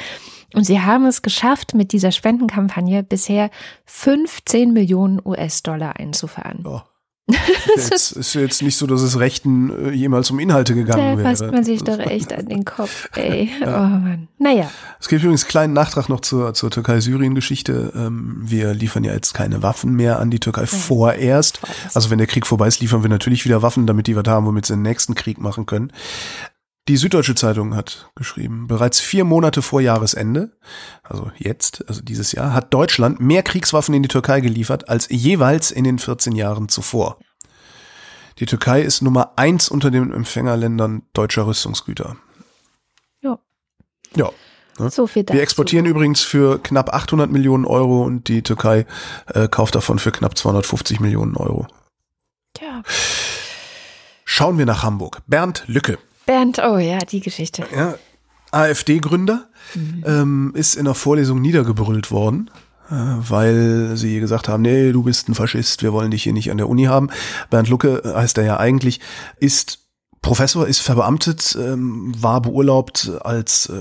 [0.54, 3.50] Und sie haben es geschafft, mit dieser Spendenkampagne bisher
[3.86, 6.66] 15 Millionen US-Dollar einzufahren.
[6.66, 6.82] Oh.
[7.26, 11.36] Es ist jetzt nicht so, dass es Rechten äh, jemals um Inhalte gegangen da wäre.
[11.36, 13.50] fasst man sich doch echt an den Kopf, ey.
[13.62, 14.28] Oh Mann.
[14.40, 14.70] Naja.
[15.00, 17.94] Es gibt übrigens einen kleinen Nachtrag noch zur, zur Türkei-Syrien-Geschichte.
[17.96, 21.62] Ähm, wir liefern ja jetzt keine Waffen mehr an die Türkei vorerst.
[21.94, 24.46] Also wenn der Krieg vorbei ist, liefern wir natürlich wieder Waffen, damit die was haben,
[24.46, 25.92] womit sie den nächsten Krieg machen können.
[26.90, 30.58] Die Süddeutsche Zeitung hat geschrieben, bereits vier Monate vor Jahresende,
[31.02, 35.72] also jetzt, also dieses Jahr, hat Deutschland mehr Kriegswaffen in die Türkei geliefert als jeweils
[35.72, 37.20] in den 14 Jahren zuvor.
[38.40, 42.18] Die Türkei ist Nummer eins unter den Empfängerländern deutscher Rüstungsgüter.
[43.22, 43.40] Ja.
[44.16, 44.32] Ja.
[44.78, 44.90] Ne?
[44.90, 45.38] So viel dazu.
[45.38, 48.86] Wir exportieren übrigens für knapp 800 Millionen Euro und die Türkei
[49.28, 51.66] äh, kauft davon für knapp 250 Millionen Euro.
[52.56, 52.84] Tja.
[54.26, 55.22] Schauen wir nach Hamburg.
[55.28, 55.98] Bernd Lücke.
[56.26, 57.66] Bernd, oh ja, die Geschichte.
[57.76, 57.96] Ja,
[58.52, 60.04] AfD-Gründer, mhm.
[60.06, 62.50] ähm, ist in der Vorlesung niedergebrüllt worden,
[62.90, 66.52] äh, weil sie gesagt haben, nee, du bist ein Faschist, wir wollen dich hier nicht
[66.52, 67.10] an der Uni haben.
[67.50, 69.00] Bernd Lucke äh, heißt er ja eigentlich,
[69.40, 69.80] ist
[70.22, 73.74] Professor, ist verbeamtet, ähm, war beurlaubt als äh,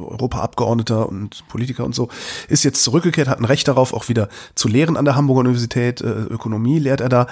[0.00, 2.08] Europaabgeordneter und Politiker und so,
[2.48, 6.00] ist jetzt zurückgekehrt, hat ein Recht darauf, auch wieder zu lehren an der Hamburger Universität,
[6.00, 7.26] Ökonomie lehrt er da.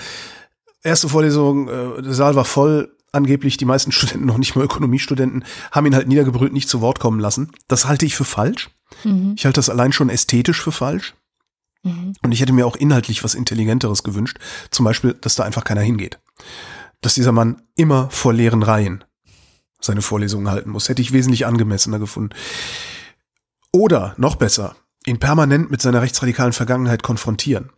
[0.83, 5.87] Erste Vorlesung, der Saal war voll, angeblich die meisten Studenten, noch nicht mal Ökonomiestudenten, haben
[5.87, 7.53] ihn halt niedergebrüllt, nicht zu Wort kommen lassen.
[7.69, 8.71] Das halte ich für falsch.
[9.05, 9.35] Mhm.
[9.37, 11.15] Ich halte das allein schon ästhetisch für falsch.
[11.83, 12.15] Mhm.
[12.23, 14.39] Und ich hätte mir auch inhaltlich was Intelligenteres gewünscht.
[14.71, 16.19] Zum Beispiel, dass da einfach keiner hingeht.
[17.01, 19.05] Dass dieser Mann immer vor leeren Reihen
[19.81, 20.89] seine Vorlesungen halten muss.
[20.89, 22.35] Hätte ich wesentlich angemessener gefunden.
[23.73, 24.75] Oder, noch besser,
[25.07, 27.71] ihn permanent mit seiner rechtsradikalen Vergangenheit konfrontieren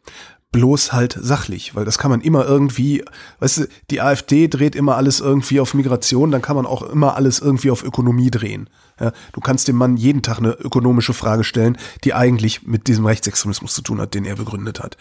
[0.52, 3.04] bloß halt sachlich, weil das kann man immer irgendwie,
[3.38, 7.14] weißt du, die AfD dreht immer alles irgendwie auf Migration, dann kann man auch immer
[7.14, 8.68] alles irgendwie auf Ökonomie drehen.
[8.98, 13.06] Ja, du kannst dem Mann jeden Tag eine ökonomische Frage stellen, die eigentlich mit diesem
[13.06, 14.96] Rechtsextremismus zu tun hat, den er begründet hat.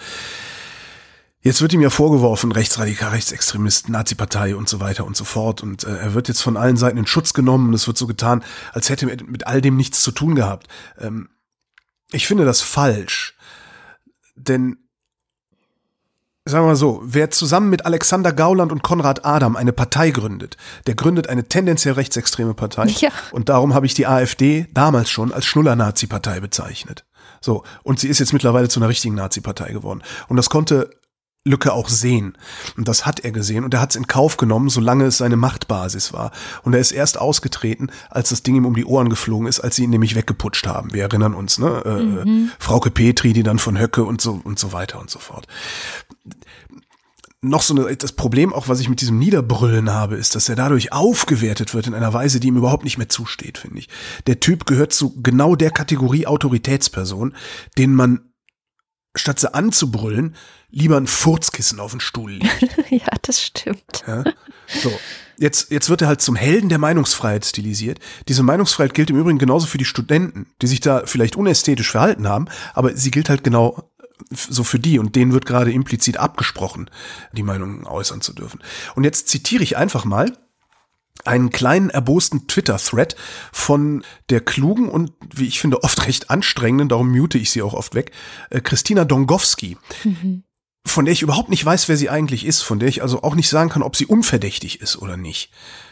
[1.41, 5.63] Jetzt wird ihm ja vorgeworfen, Rechtsradikal, Rechtsextremist, Nazi-Partei und so weiter und so fort.
[5.63, 8.07] Und äh, er wird jetzt von allen Seiten in Schutz genommen und es wird so
[8.07, 10.67] getan, als hätte er mit all dem nichts zu tun gehabt.
[10.99, 11.29] Ähm,
[12.11, 13.37] ich finde das falsch.
[14.35, 14.88] Denn
[16.49, 20.57] sagen wir mal so, wer zusammen mit Alexander Gauland und Konrad Adam eine Partei gründet,
[20.87, 22.87] der gründet eine tendenziell rechtsextreme Partei.
[22.99, 23.11] Ja.
[23.31, 27.05] Und darum habe ich die AfD damals schon als Schnuller-Nazi-Partei bezeichnet.
[27.39, 30.01] So, und sie ist jetzt mittlerweile zu einer richtigen Nazi-Partei geworden.
[30.27, 30.89] Und das konnte
[31.45, 32.37] Lücke auch sehen.
[32.77, 35.37] Und das hat er gesehen und er hat es in Kauf genommen, solange es seine
[35.37, 36.31] Machtbasis war.
[36.63, 39.77] Und er ist erst ausgetreten, als das Ding ihm um die Ohren geflogen ist, als
[39.77, 40.93] sie ihn nämlich weggeputscht haben.
[40.93, 41.81] Wir erinnern uns, ne?
[41.85, 42.51] Äh, mhm.
[42.59, 45.47] Frauke Petri, die dann von Höcke und so und so weiter und so fort.
[47.41, 50.57] Noch so eine, das Problem auch, was ich mit diesem Niederbrüllen habe, ist, dass er
[50.57, 53.87] dadurch aufgewertet wird in einer Weise, die ihm überhaupt nicht mehr zusteht, finde ich.
[54.27, 57.33] Der Typ gehört zu genau der Kategorie Autoritätsperson,
[57.77, 58.29] den man
[59.15, 60.35] statt sie anzubrüllen,
[60.69, 62.77] lieber ein Furzkissen auf den Stuhl legt.
[62.89, 64.03] ja, das stimmt.
[64.07, 64.23] Ja?
[64.67, 64.91] So.
[65.37, 67.99] Jetzt, jetzt wird er halt zum Helden der Meinungsfreiheit stilisiert.
[68.27, 72.27] Diese Meinungsfreiheit gilt im Übrigen genauso für die Studenten, die sich da vielleicht unästhetisch verhalten
[72.27, 73.89] haben, aber sie gilt halt genau
[74.29, 76.89] so für die und denen wird gerade implizit abgesprochen,
[77.31, 78.59] die Meinung äußern zu dürfen.
[78.95, 80.37] Und jetzt zitiere ich einfach mal
[81.25, 83.15] einen kleinen erbosten Twitter-Thread
[83.51, 87.73] von der klugen und, wie ich finde, oft recht anstrengenden, darum mute ich sie auch
[87.73, 88.11] oft weg,
[88.49, 89.77] äh, Christina Dongowski.
[90.03, 90.43] Mhm.
[90.85, 93.35] Von der ich überhaupt nicht weiß, wer sie eigentlich ist, von der ich also auch
[93.35, 95.51] nicht sagen kann, ob sie unverdächtig ist oder nicht.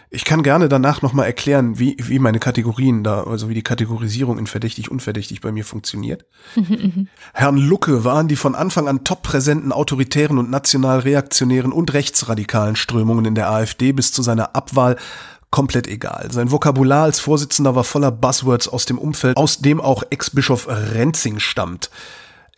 [0.09, 4.39] Ich kann gerne danach nochmal erklären, wie, wie meine Kategorien da, also wie die Kategorisierung
[4.39, 6.25] in verdächtig, unverdächtig bei mir funktioniert.
[7.33, 12.77] Herrn Lucke waren die von Anfang an top präsenten autoritären und national reaktionären und rechtsradikalen
[12.77, 14.95] Strömungen in der AfD bis zu seiner Abwahl
[15.51, 16.29] komplett egal.
[16.31, 21.39] Sein Vokabular als Vorsitzender war voller Buzzwords aus dem Umfeld, aus dem auch Ex-Bischof Renzing
[21.39, 21.89] stammt.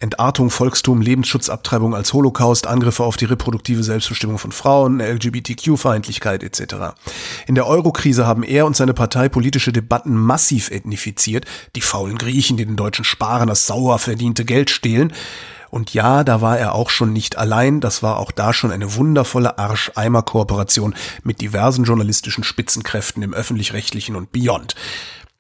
[0.02, 6.96] Entartung, Volkstum, Lebensschutzabtreibung als Holocaust, Angriffe auf die reproduktive Selbstbestimmung von Frauen, LGBTQ-Feindlichkeit etc.
[7.48, 12.56] In der Eurokrise haben er und seine Partei politische Debatten massiv ethnifiziert, die faulen Griechen,
[12.56, 15.12] die den deutschen Sparern das sauer verdiente Geld stehlen.
[15.70, 18.96] Und ja, da war er auch schon nicht allein, das war auch da schon eine
[18.96, 24.76] wundervolle Arsch-Eimer-Kooperation mit diversen journalistischen Spitzenkräften im öffentlich-rechtlichen und Beyond.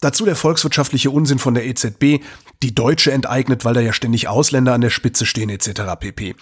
[0.02, 2.24] Dazu der volkswirtschaftliche Unsinn von der EZB,
[2.64, 5.82] die Deutsche enteignet, weil da ja ständig Ausländer an der Spitze stehen etc.
[6.00, 6.36] pp.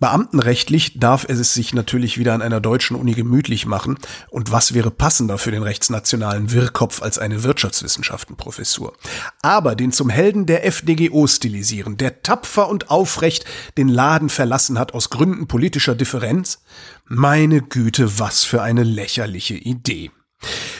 [0.00, 3.98] Beamtenrechtlich darf es sich natürlich wieder an einer deutschen Uni gemütlich machen.
[4.30, 8.94] Und was wäre passender für den rechtsnationalen Wirrkopf als eine Wirtschaftswissenschaftenprofessur?
[9.42, 13.44] Aber den zum Helden der FDGO stilisieren, der tapfer und aufrecht
[13.76, 16.62] den Laden verlassen hat aus Gründen politischer Differenz?
[17.06, 20.10] Meine Güte, was für eine lächerliche Idee.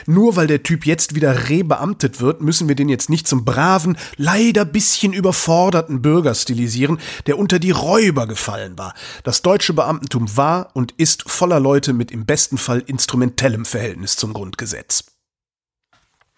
[0.06, 3.96] Nur weil der Typ jetzt wieder rebeamtet wird, müssen wir den jetzt nicht zum braven,
[4.16, 8.94] leider bisschen überforderten Bürger stilisieren, der unter die Räuber gefallen war.
[9.22, 14.32] Das deutsche Beamtentum war und ist voller Leute mit im besten Fall instrumentellem Verhältnis zum
[14.32, 15.04] Grundgesetz.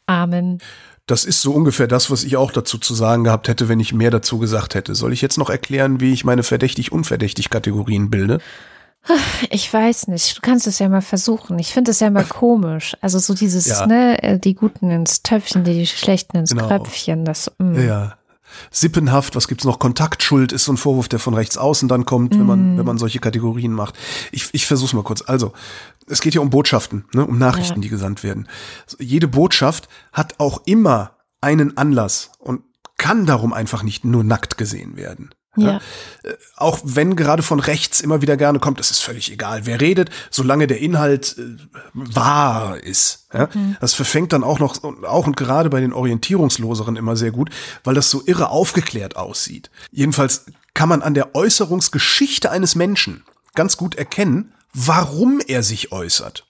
[0.06, 0.60] Amen.
[1.06, 3.94] Das ist so ungefähr das, was ich auch dazu zu sagen gehabt hätte, wenn ich
[3.94, 4.96] mehr dazu gesagt hätte.
[4.96, 8.40] Soll ich jetzt noch erklären, wie ich meine verdächtig-unverdächtig Kategorien bilde?
[9.50, 10.36] Ich weiß nicht.
[10.36, 11.58] Du kannst es ja mal versuchen.
[11.58, 12.96] Ich finde es ja mal komisch.
[13.00, 13.86] Also so dieses, ja.
[13.86, 16.66] ne, äh, die Guten ins Töpfchen, die Schlechten ins genau.
[16.66, 17.24] Kröpfchen.
[17.24, 17.86] Das, mm.
[17.86, 18.16] Ja.
[18.70, 19.78] Sippenhaft, was gibt's noch?
[19.78, 22.38] Kontaktschuld ist so ein Vorwurf, der von rechts außen dann kommt, mm.
[22.38, 22.78] wenn man, mm.
[22.78, 23.96] wenn man solche Kategorien macht.
[24.32, 25.22] Ich, ich versuch's mal kurz.
[25.22, 25.52] Also,
[26.08, 27.82] es geht hier um Botschaften, ne, um Nachrichten, ja.
[27.82, 28.48] die gesandt werden.
[28.98, 32.62] Jede Botschaft hat auch immer einen Anlass und
[32.96, 35.30] kann darum einfach nicht nur nackt gesehen werden.
[35.62, 35.80] Ja.
[36.22, 39.80] Äh, auch wenn gerade von rechts immer wieder gerne kommt, das ist völlig egal, wer
[39.80, 41.56] redet, solange der Inhalt äh,
[41.94, 43.26] wahr ist.
[43.32, 43.48] Ja?
[43.52, 43.76] Mhm.
[43.80, 47.50] Das verfängt dann auch noch, auch und gerade bei den Orientierungsloseren immer sehr gut,
[47.84, 49.70] weil das so irre aufgeklärt aussieht.
[49.90, 56.45] Jedenfalls kann man an der Äußerungsgeschichte eines Menschen ganz gut erkennen, warum er sich äußert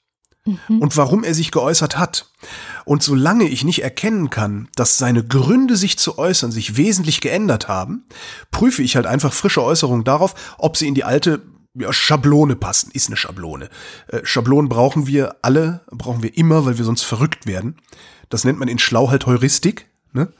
[0.46, 0.80] mhm.
[0.80, 2.30] und warum er sich geäußert hat.
[2.85, 7.68] Und solange ich nicht erkennen kann, dass seine Gründe, sich zu äußern, sich wesentlich geändert
[7.68, 8.04] haben,
[8.50, 11.42] prüfe ich halt einfach frische Äußerungen darauf, ob sie in die alte
[11.74, 12.90] ja, Schablone passen.
[12.92, 13.68] Ist eine Schablone.
[14.09, 17.76] Äh, Schablonen brauchen wir alle, brauchen wir immer, weil wir sonst verrückt werden.
[18.28, 19.88] Das nennt man in Schlau halt Heuristik.
[20.12, 20.32] Ne?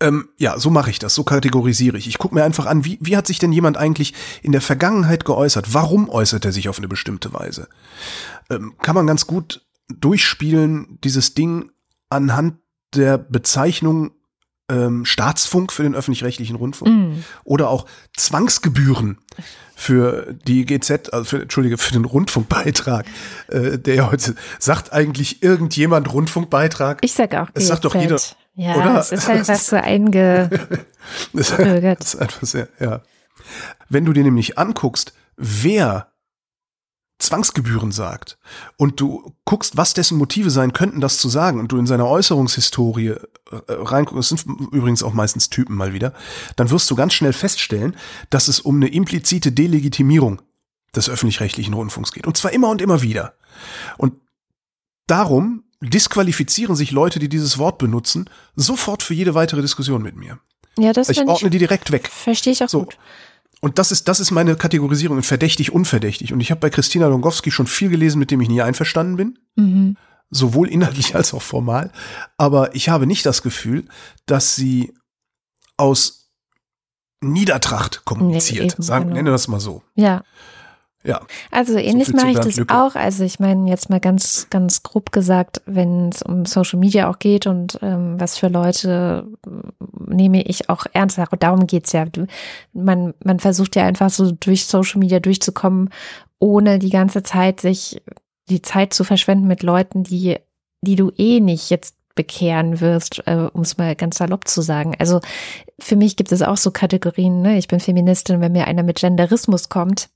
[0.00, 2.08] Ähm, ja, so mache ich das, so kategorisiere ich.
[2.08, 5.24] Ich gucke mir einfach an, wie, wie hat sich denn jemand eigentlich in der Vergangenheit
[5.24, 5.72] geäußert?
[5.72, 7.68] Warum äußert er sich auf eine bestimmte Weise?
[8.50, 11.70] Ähm, kann man ganz gut durchspielen, dieses Ding
[12.08, 12.56] anhand
[12.94, 14.12] der Bezeichnung
[14.70, 17.24] ähm, Staatsfunk für den öffentlich-rechtlichen Rundfunk mm.
[17.44, 19.18] oder auch Zwangsgebühren
[19.74, 23.06] für die GZ, also für, Entschuldige, für den Rundfunkbeitrag,
[23.48, 26.98] äh, der ja heute sagt eigentlich irgendjemand Rundfunkbeitrag.
[27.02, 27.48] Ich sag auch.
[27.54, 28.18] Es sagt doch jeder.
[28.54, 28.98] Ja, oder?
[29.00, 30.86] es ist einfach so eingebürgert.
[31.32, 33.02] ist einfach sehr, ja.
[33.88, 36.08] Wenn du dir nämlich anguckst, wer
[37.18, 38.38] Zwangsgebühren sagt
[38.76, 42.06] und du guckst, was dessen Motive sein könnten, das zu sagen und du in seine
[42.06, 43.18] Äußerungshistorie äh,
[43.68, 46.12] reinguckst, das sind übrigens auch meistens Typen mal wieder,
[46.56, 47.96] dann wirst du ganz schnell feststellen,
[48.30, 50.42] dass es um eine implizite Delegitimierung
[50.94, 52.26] des öffentlich-rechtlichen Rundfunks geht.
[52.26, 53.34] Und zwar immer und immer wieder.
[53.96, 54.14] Und
[55.06, 60.38] darum disqualifizieren sich Leute, die dieses Wort benutzen, sofort für jede weitere Diskussion mit mir.
[60.78, 62.08] Ja, das ich ordne ich, die direkt weg.
[62.08, 62.84] Verstehe ich auch so.
[62.84, 62.98] gut.
[63.60, 66.32] Und das ist, das ist meine Kategorisierung in verdächtig, unverdächtig.
[66.32, 69.38] Und ich habe bei Christina Longowski schon viel gelesen, mit dem ich nie einverstanden bin.
[69.56, 69.96] Mhm.
[70.30, 71.90] Sowohl inhaltlich als auch formal.
[72.36, 73.86] Aber ich habe nicht das Gefühl,
[74.26, 74.92] dass sie
[75.76, 76.30] aus
[77.20, 78.78] Niedertracht kommuniziert.
[78.78, 79.16] Nee, Sagen, genau.
[79.16, 79.82] nenne das mal so.
[79.94, 80.24] Ja.
[81.06, 81.20] Ja.
[81.50, 82.74] Also ähnlich so mache ich das Lücke.
[82.74, 82.94] auch.
[82.94, 87.18] Also ich meine jetzt mal ganz, ganz grob gesagt, wenn es um Social Media auch
[87.18, 89.50] geht und ähm, was für Leute äh,
[90.14, 91.20] nehme ich auch ernst.
[91.38, 92.06] Darum geht's ja.
[92.72, 95.90] Man, man versucht ja einfach so durch Social Media durchzukommen,
[96.38, 98.02] ohne die ganze Zeit sich
[98.48, 100.38] die Zeit zu verschwenden mit Leuten, die,
[100.80, 104.94] die du eh nicht jetzt bekehren wirst, äh, um es mal ganz salopp zu sagen.
[104.98, 105.20] Also
[105.78, 107.58] für mich gibt es auch so Kategorien, ne?
[107.58, 110.08] Ich bin Feministin, wenn mir einer mit Genderismus kommt,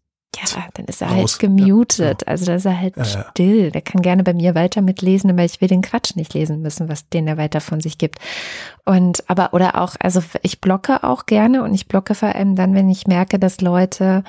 [0.44, 1.32] ja, dann ist er Raus.
[1.32, 2.22] halt gemutet.
[2.22, 3.70] Ja, Also da ist er halt ja, still.
[3.70, 6.88] Der kann gerne bei mir weiter mitlesen, aber ich will den Quatsch nicht lesen müssen,
[6.88, 8.18] was den er weiter von sich gibt.
[8.84, 12.74] Und aber, oder auch, also ich blocke auch gerne und ich blocke vor allem dann,
[12.74, 14.24] wenn ich merke, dass Leute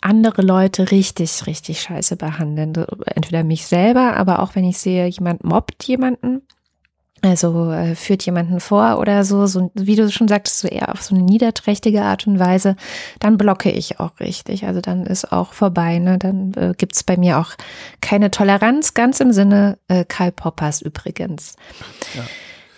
[0.00, 2.74] andere Leute richtig, richtig scheiße behandeln.
[3.06, 6.42] Entweder mich selber, aber auch wenn ich sehe, jemand mobbt jemanden
[7.22, 11.02] also äh, führt jemanden vor oder so, so, wie du schon sagtest, so eher auf
[11.02, 12.76] so eine niederträchtige Art und Weise,
[13.18, 14.64] dann blocke ich auch richtig.
[14.66, 15.98] Also dann ist auch vorbei.
[15.98, 16.18] Ne?
[16.18, 17.52] Dann äh, gibt's bei mir auch
[18.00, 21.56] keine Toleranz, ganz im Sinne äh, Karl Poppers übrigens.
[22.14, 22.22] Ja.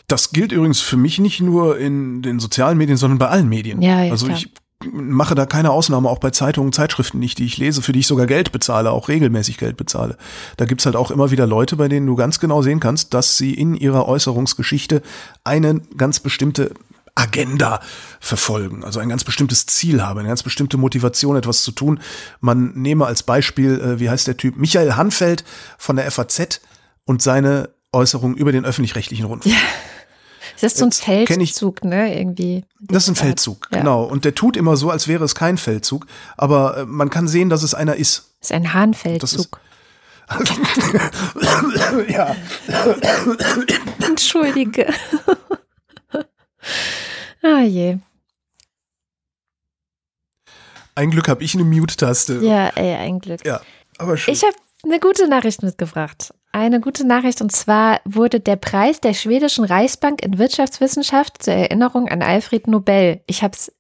[0.08, 3.80] Das gilt übrigens für mich nicht nur in den sozialen Medien, sondern bei allen Medien.
[3.80, 4.50] Ja, ja, also ich
[4.92, 8.06] mache da keine Ausnahme, auch bei Zeitungen, Zeitschriften nicht, die ich lese, für die ich
[8.06, 10.16] sogar Geld bezahle, auch regelmäßig Geld bezahle.
[10.56, 13.36] Da gibt's halt auch immer wieder Leute, bei denen du ganz genau sehen kannst, dass
[13.36, 15.02] sie in ihrer Äußerungsgeschichte
[15.44, 16.72] eine ganz bestimmte
[17.14, 17.80] Agenda
[18.20, 22.00] verfolgen, also ein ganz bestimmtes Ziel haben, eine ganz bestimmte Motivation, etwas zu tun.
[22.40, 25.44] Man nehme als Beispiel, äh, wie heißt der Typ, Michael Hanfeld
[25.76, 26.60] von der FAZ
[27.04, 29.54] und seine Äußerung über den öffentlich-rechtlichen Rundfunk.
[29.54, 29.60] Ja.
[30.62, 32.64] Das ist so ein Feldzug, ne, irgendwie.
[32.78, 33.78] Das ist ein Feldzug, ja.
[33.78, 34.04] genau.
[34.04, 37.48] Und der tut immer so, als wäre es kein Feldzug, aber äh, man kann sehen,
[37.48, 38.30] dass es einer ist.
[38.38, 39.60] Das ist ein Hahnfeldzug.
[42.08, 42.36] ja.
[44.06, 44.86] Entschuldige.
[47.42, 47.98] ah je.
[50.94, 52.38] Ein Glück habe ich eine Mute-Taste.
[52.40, 53.44] Ja, ey, ein Glück.
[53.44, 53.62] Ja,
[53.98, 54.32] aber schön.
[54.32, 56.32] Ich habe eine gute Nachricht mitgebracht.
[56.52, 62.08] Eine gute Nachricht und zwar wurde der Preis der schwedischen Reichsbank in Wirtschaftswissenschaft zur Erinnerung
[62.08, 63.72] an Alfred Nobel, ich habe es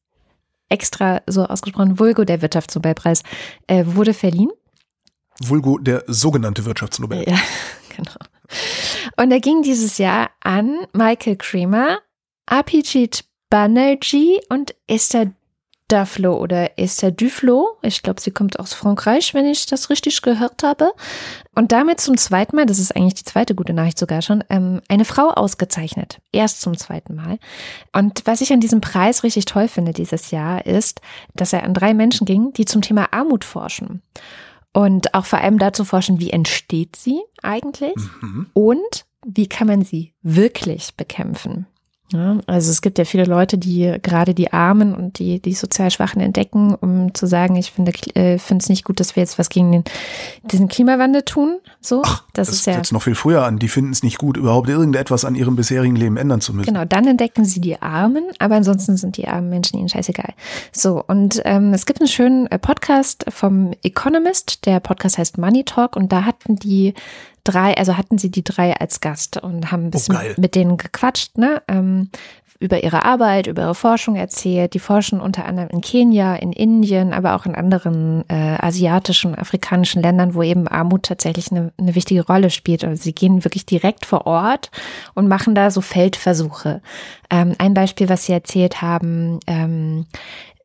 [0.68, 3.22] extra so ausgesprochen, Vulgo der Wirtschaftsnobelpreis,
[3.66, 4.50] äh, wurde verliehen.
[5.40, 7.28] Vulgo der sogenannte Wirtschaftsnobel.
[7.28, 7.38] Ja,
[7.96, 8.12] genau.
[9.16, 11.98] Und er ging dieses Jahr an Michael Creamer,
[12.46, 15.32] Apicit Banerjee und Esther
[15.92, 17.76] Duflo oder Esther Duflo.
[17.82, 20.92] Ich glaube, sie kommt aus Frankreich, wenn ich das richtig gehört habe.
[21.54, 24.80] Und damit zum zweiten Mal, das ist eigentlich die zweite gute Nachricht sogar schon, ähm,
[24.88, 26.20] eine Frau ausgezeichnet.
[26.32, 27.38] Erst zum zweiten Mal.
[27.92, 31.02] Und was ich an diesem Preis richtig toll finde dieses Jahr, ist,
[31.34, 34.02] dass er an drei Menschen ging, die zum Thema Armut forschen.
[34.72, 38.46] Und auch vor allem dazu forschen, wie entsteht sie eigentlich mhm.
[38.54, 41.66] und wie kann man sie wirklich bekämpfen.
[42.12, 45.90] Ja, also es gibt ja viele Leute, die gerade die Armen und die, die sozial
[45.90, 49.38] Schwachen entdecken, um zu sagen, ich finde äh, finde es nicht gut, dass wir jetzt
[49.38, 49.84] was gegen den,
[50.50, 51.58] diesen Klimawandel tun.
[51.80, 53.58] So, Ach, das, das ist ja jetzt noch viel früher an.
[53.58, 56.72] Die finden es nicht gut, überhaupt irgendetwas an ihrem bisherigen Leben ändern zu müssen.
[56.72, 60.34] Genau, dann entdecken sie die Armen, aber ansonsten sind die armen Menschen ihnen scheißegal.
[60.70, 64.66] So und ähm, es gibt einen schönen äh, Podcast vom Economist.
[64.66, 66.94] Der Podcast heißt Money Talk und da hatten die
[67.44, 70.54] drei, also hatten sie die drei als Gast und haben ein oh, bisschen oh, mit
[70.54, 71.62] denen gequatscht, ne?
[71.68, 72.10] Ähm,
[72.62, 74.74] über ihre Arbeit, über ihre Forschung erzählt.
[74.74, 80.00] Die forschen unter anderem in Kenia, in Indien, aber auch in anderen äh, asiatischen, afrikanischen
[80.00, 82.84] Ländern, wo eben Armut tatsächlich eine, eine wichtige Rolle spielt.
[82.84, 84.70] Also sie gehen wirklich direkt vor Ort
[85.14, 86.82] und machen da so Feldversuche.
[87.30, 90.06] Ähm, ein Beispiel, was sie erzählt haben, ähm,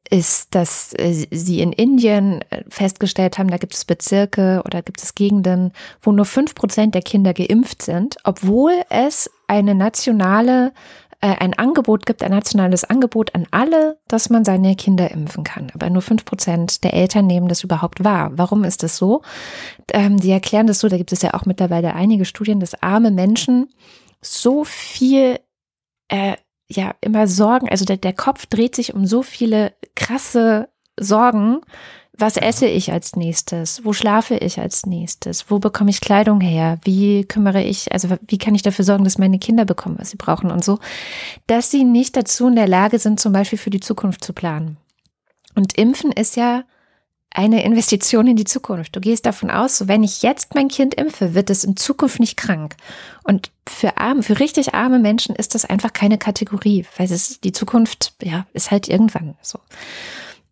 [0.09, 5.01] ist, dass äh, sie in Indien äh, festgestellt haben, da gibt es Bezirke oder gibt
[5.01, 10.73] es Gegenden, wo nur fünf Prozent der Kinder geimpft sind, obwohl es eine nationale
[11.19, 15.71] äh, ein Angebot gibt, ein nationales Angebot an alle, dass man seine Kinder impfen kann.
[15.73, 18.31] Aber nur fünf Prozent der Eltern nehmen das überhaupt wahr.
[18.33, 19.23] Warum ist das so?
[19.93, 23.09] Ähm, die erklären das so, da gibt es ja auch mittlerweile einige Studien, dass arme
[23.09, 23.69] Menschen
[24.21, 25.39] so viel
[26.09, 26.35] äh,
[26.69, 31.61] ja immer Sorgen, also der, der Kopf dreht sich um so viele krasse Sorgen.
[32.19, 33.85] Was esse ich als nächstes?
[33.85, 35.51] Wo schlafe ich als nächstes?
[35.51, 36.79] Wo bekomme ich Kleidung her?
[36.83, 40.17] Wie kümmere ich, also wie kann ich dafür sorgen, dass meine Kinder bekommen, was sie
[40.17, 40.79] brauchen und so,
[41.45, 44.77] dass sie nicht dazu in der Lage sind, zum Beispiel für die Zukunft zu planen.
[45.53, 46.63] Und Impfen ist ja
[47.29, 48.95] eine Investition in die Zukunft.
[48.95, 52.19] Du gehst davon aus, so wenn ich jetzt mein Kind impfe, wird es in Zukunft
[52.19, 52.75] nicht krank.
[53.23, 57.51] Und für arme, für richtig arme Menschen ist das einfach keine Kategorie, weil es die
[57.51, 59.59] Zukunft, ja, ist halt irgendwann so.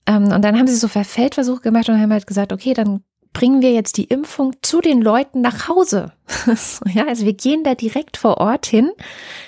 [0.05, 3.03] Ähm, und dann haben sie so Feldversuche gemacht und haben halt gesagt, okay, dann
[3.35, 6.13] bringen wir jetzt die Impfung zu den Leuten nach Hause.
[6.93, 8.89] ja, also wir gehen da direkt vor Ort hin,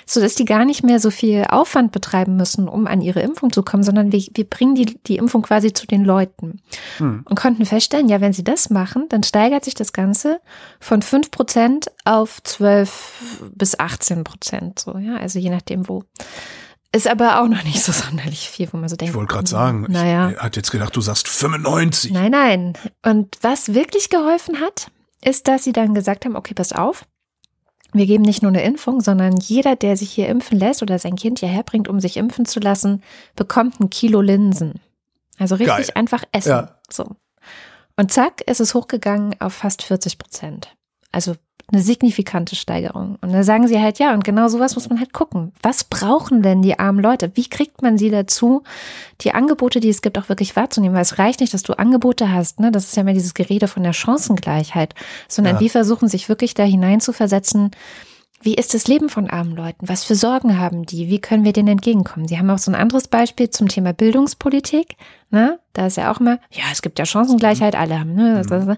[0.04, 3.50] so dass die gar nicht mehr so viel Aufwand betreiben müssen, um an ihre Impfung
[3.50, 6.60] zu kommen, sondern wir, wir bringen die, die Impfung quasi zu den Leuten.
[6.98, 7.24] Hm.
[7.24, 10.40] Und konnten feststellen, ja, wenn sie das machen, dann steigert sich das Ganze
[10.78, 16.04] von fünf Prozent auf zwölf bis 18 Prozent, so, ja, also je nachdem wo.
[16.90, 19.10] Ist aber auch noch nicht so sonderlich viel, wo man so denkt.
[19.10, 20.30] Ich wollte gerade sagen, naja.
[20.30, 22.12] ich hatte jetzt gedacht, du sagst 95.
[22.12, 22.72] Nein, nein.
[23.04, 24.90] Und was wirklich geholfen hat,
[25.22, 27.04] ist, dass sie dann gesagt haben, okay, pass auf.
[27.92, 31.16] Wir geben nicht nur eine Impfung, sondern jeder, der sich hier impfen lässt oder sein
[31.16, 33.02] Kind hierher bringt, um sich impfen zu lassen,
[33.34, 34.80] bekommt ein Kilo Linsen.
[35.38, 35.90] Also richtig Geil.
[35.94, 36.50] einfach essen.
[36.50, 36.80] Ja.
[36.90, 37.16] So.
[37.96, 40.76] Und zack, ist es hochgegangen auf fast 40 Prozent.
[41.12, 41.36] Also
[41.70, 43.18] eine signifikante Steigerung.
[43.20, 45.52] Und da sagen sie halt, ja, und genau sowas muss man halt gucken.
[45.62, 47.30] Was brauchen denn die armen Leute?
[47.34, 48.62] Wie kriegt man sie dazu,
[49.20, 50.94] die Angebote, die es gibt, auch wirklich wahrzunehmen?
[50.94, 52.72] Weil es reicht nicht, dass du Angebote hast, ne?
[52.72, 54.94] Das ist ja immer dieses Gerede von der Chancengleichheit,
[55.28, 55.58] sondern ja.
[55.58, 57.70] die versuchen sich wirklich da hinein zu versetzen,
[58.40, 59.88] wie ist das Leben von armen Leuten?
[59.88, 61.08] Was für Sorgen haben die?
[61.08, 62.28] Wie können wir denen entgegenkommen?
[62.28, 64.96] Sie haben auch so ein anderes Beispiel zum Thema Bildungspolitik.
[65.30, 65.58] Ne?
[65.78, 68.12] Da ist ja auch mal, ja, es gibt ja Chancengleichheit, alle haben.
[68.16, 68.42] Ne?
[68.50, 68.76] Mhm.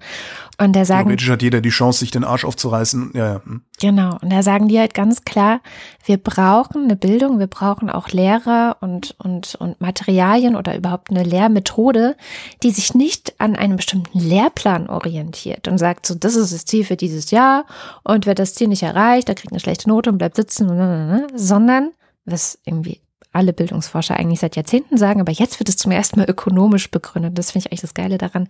[0.59, 1.09] Und da sagen.
[1.09, 3.13] Theoretisch hat jeder die Chance, sich den Arsch aufzureißen.
[3.15, 3.43] Ja, ja.
[3.43, 3.63] Hm.
[3.81, 4.19] Genau.
[4.21, 5.63] Und da sagen die halt ganz klar,
[6.05, 11.23] wir brauchen eine Bildung, wir brauchen auch Lehrer und, und, und Materialien oder überhaupt eine
[11.23, 12.19] Lehrmethode,
[12.63, 16.85] die sich nicht an einem bestimmten Lehrplan orientiert und sagt so, das ist das Ziel
[16.85, 17.65] für dieses Jahr
[18.05, 21.93] und wer das Ziel nicht erreicht, der kriegt eine schlechte Note und bleibt sitzen, sondern
[22.27, 23.01] was irgendwie
[23.33, 27.39] alle Bildungsforscher eigentlich seit Jahrzehnten sagen, aber jetzt wird es zum ersten Mal ökonomisch begründet.
[27.39, 28.49] Das finde ich eigentlich das Geile daran.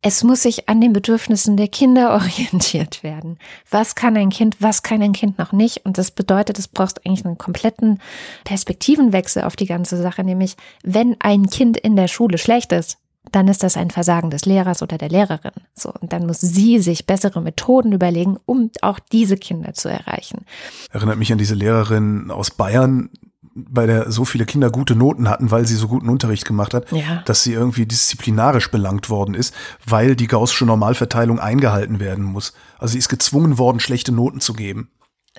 [0.00, 3.38] Es muss sich an den Bedürfnissen der Kinder orientiert werden.
[3.68, 5.84] Was kann ein Kind, was kann ein Kind noch nicht?
[5.84, 8.00] Und das bedeutet, es braucht eigentlich einen kompletten
[8.44, 12.98] Perspektivenwechsel auf die ganze Sache, nämlich wenn ein Kind in der Schule schlecht ist,
[13.32, 15.52] dann ist das ein Versagen des Lehrers oder der Lehrerin.
[15.74, 20.44] So, und dann muss sie sich bessere Methoden überlegen, um auch diese Kinder zu erreichen.
[20.90, 23.10] Erinnert mich an diese Lehrerin aus Bayern,
[23.42, 26.90] bei der so viele Kinder gute Noten hatten, weil sie so guten Unterricht gemacht hat,
[26.92, 27.22] Ja.
[27.24, 29.54] dass sie irgendwie disziplinarisch belangt worden ist,
[29.86, 32.52] weil die Gaußsche Normalverteilung eingehalten werden muss.
[32.78, 34.90] Also sie ist gezwungen worden, schlechte Noten zu geben,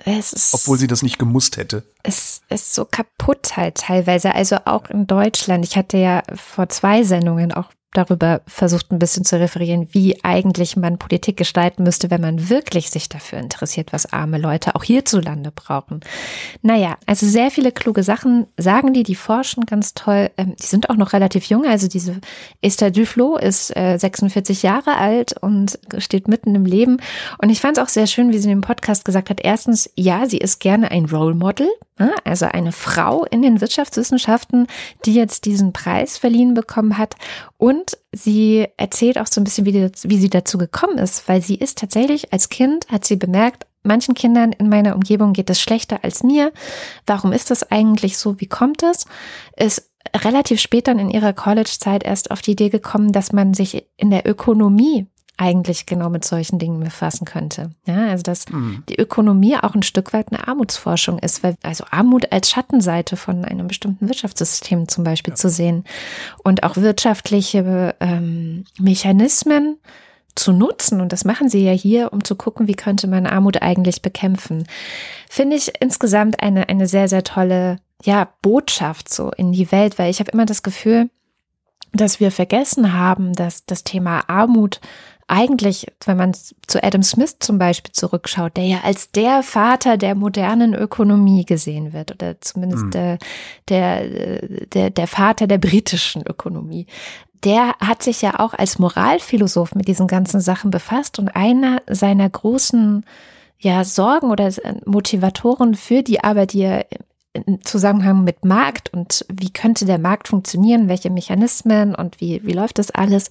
[0.04, 1.82] Es ist, obwohl sie das nicht gemusst hätte.
[2.02, 4.34] es ist so kaputt halt teilweise.
[4.34, 5.64] Also auch in Deutschland.
[5.66, 10.76] Ich hatte ja vor zwei Sendungen auch darüber versucht, ein bisschen zu referieren, wie eigentlich
[10.76, 15.50] man Politik gestalten müsste, wenn man wirklich sich dafür interessiert, was arme Leute auch hierzulande
[15.50, 16.00] brauchen.
[16.62, 20.30] Naja, also sehr viele kluge Sachen sagen die, die forschen ganz toll.
[20.36, 21.66] Ähm, die sind auch noch relativ jung.
[21.66, 22.20] Also diese
[22.62, 26.98] Esther Duflo ist äh, 46 Jahre alt und steht mitten im Leben.
[27.42, 29.40] Und ich fand es auch sehr schön, wie sie in dem Podcast gesagt hat.
[29.42, 31.68] Erstens, ja, sie ist gerne ein Role Model,
[31.98, 32.12] ne?
[32.24, 34.68] also eine Frau in den Wirtschaftswissenschaften,
[35.04, 37.16] die jetzt diesen Preis verliehen bekommen hat.
[37.60, 41.42] Und sie erzählt auch so ein bisschen, wie, die, wie sie dazu gekommen ist, weil
[41.42, 45.60] sie ist tatsächlich als Kind, hat sie bemerkt, manchen Kindern in meiner Umgebung geht es
[45.60, 46.52] schlechter als mir.
[47.04, 48.40] Warum ist das eigentlich so?
[48.40, 49.04] Wie kommt es?
[49.58, 49.90] Ist
[50.24, 54.08] relativ spät dann in ihrer College-Zeit erst auf die Idee gekommen, dass man sich in
[54.08, 55.06] der Ökonomie
[55.40, 57.70] eigentlich genau mit solchen Dingen befassen könnte.
[57.86, 58.44] Ja, also dass
[58.88, 63.46] die Ökonomie auch ein Stück weit eine Armutsforschung ist, weil also Armut als Schattenseite von
[63.46, 65.84] einem bestimmten Wirtschaftssystem zum Beispiel zu sehen
[66.44, 69.78] und auch wirtschaftliche ähm, Mechanismen
[70.34, 71.00] zu nutzen.
[71.00, 74.66] Und das machen sie ja hier, um zu gucken, wie könnte man Armut eigentlich bekämpfen.
[75.28, 80.10] Finde ich insgesamt eine, eine sehr, sehr tolle, ja, Botschaft so in die Welt, weil
[80.10, 81.08] ich habe immer das Gefühl,
[81.92, 84.80] dass wir vergessen haben, dass das Thema Armut
[85.30, 90.14] eigentlich, wenn man zu Adam Smith zum Beispiel zurückschaut, der ja als der Vater der
[90.14, 92.90] modernen Ökonomie gesehen wird oder zumindest Mhm.
[92.90, 93.18] der,
[93.68, 96.86] der, der, der Vater der britischen Ökonomie,
[97.44, 102.28] der hat sich ja auch als Moralphilosoph mit diesen ganzen Sachen befasst und einer seiner
[102.28, 103.04] großen
[103.58, 104.50] ja, Sorgen oder
[104.84, 106.86] Motivatoren für die Arbeit, die er
[107.32, 112.52] im Zusammenhang mit Markt und wie könnte der Markt funktionieren, welche Mechanismen und wie, wie
[112.52, 113.30] läuft das alles,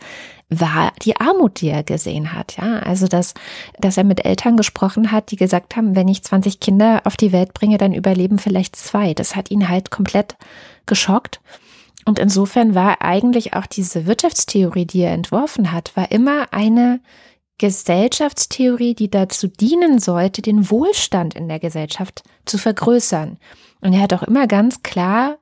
[0.50, 2.56] war die Armut, die er gesehen hat.
[2.58, 3.34] Ja, also dass,
[3.78, 7.34] dass er mit Eltern gesprochen hat, die gesagt haben, wenn ich 20 Kinder auf die
[7.34, 9.14] Welt bringe, dann überleben vielleicht zwei.
[9.14, 10.38] Das hat ihn halt komplett
[10.86, 11.42] geschockt.
[12.06, 17.02] Und insofern war eigentlich auch diese Wirtschaftstheorie, die er entworfen hat, war immer eine
[17.58, 23.38] Gesellschaftstheorie, die dazu dienen sollte, den Wohlstand in der Gesellschaft zu vergrößern.
[23.82, 25.38] Und er hat auch immer ganz klar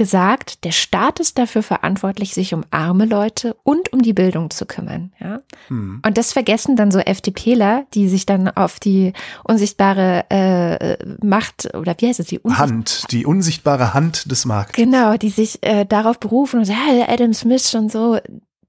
[0.00, 4.64] gesagt, der Staat ist dafür verantwortlich, sich um arme Leute und um die Bildung zu
[4.64, 5.12] kümmern.
[5.20, 5.40] Ja?
[5.68, 6.00] Hm.
[6.04, 9.12] Und das vergessen dann so FDPler, die sich dann auf die
[9.44, 14.82] unsichtbare äh, Macht oder wie heißt es, die unsichtbare Hand, die unsichtbare Hand des Marktes.
[14.82, 18.18] Genau, die sich äh, darauf berufen und sagen, ja, Adam Smith schon so,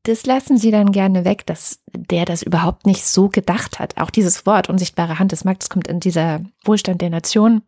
[0.04, 3.98] das lassen sie dann gerne weg, dass der das überhaupt nicht so gedacht hat.
[4.02, 7.62] Auch dieses Wort unsichtbare Hand des Marktes kommt in dieser Wohlstand der Nation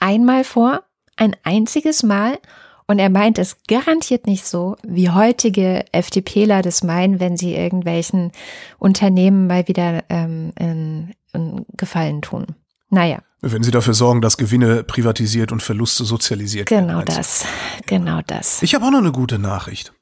[0.00, 0.82] einmal vor,
[1.16, 2.38] ein einziges Mal.
[2.86, 8.32] Und er meint es garantiert nicht so, wie heutige FDPler das meinen, wenn sie irgendwelchen
[8.80, 12.46] Unternehmen mal wieder ähm, in, in Gefallen tun.
[12.88, 16.88] Naja, Wenn sie dafür sorgen, dass Gewinne privatisiert und Verluste sozialisiert werden.
[16.88, 17.44] genau das.
[17.86, 18.60] Genau das.
[18.62, 19.92] Ich habe auch noch eine gute Nachricht.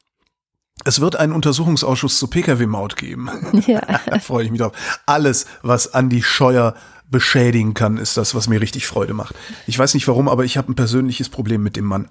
[0.85, 3.29] Es wird einen Untersuchungsausschuss zur Pkw-Maut geben.
[3.67, 3.81] Ja.
[4.07, 4.73] da freue ich mich drauf.
[5.05, 6.75] Alles, was Andi Scheuer
[7.11, 9.35] beschädigen kann, ist das, was mir richtig Freude macht.
[9.67, 12.09] Ich weiß nicht warum, aber ich habe ein persönliches Problem mit dem Mann.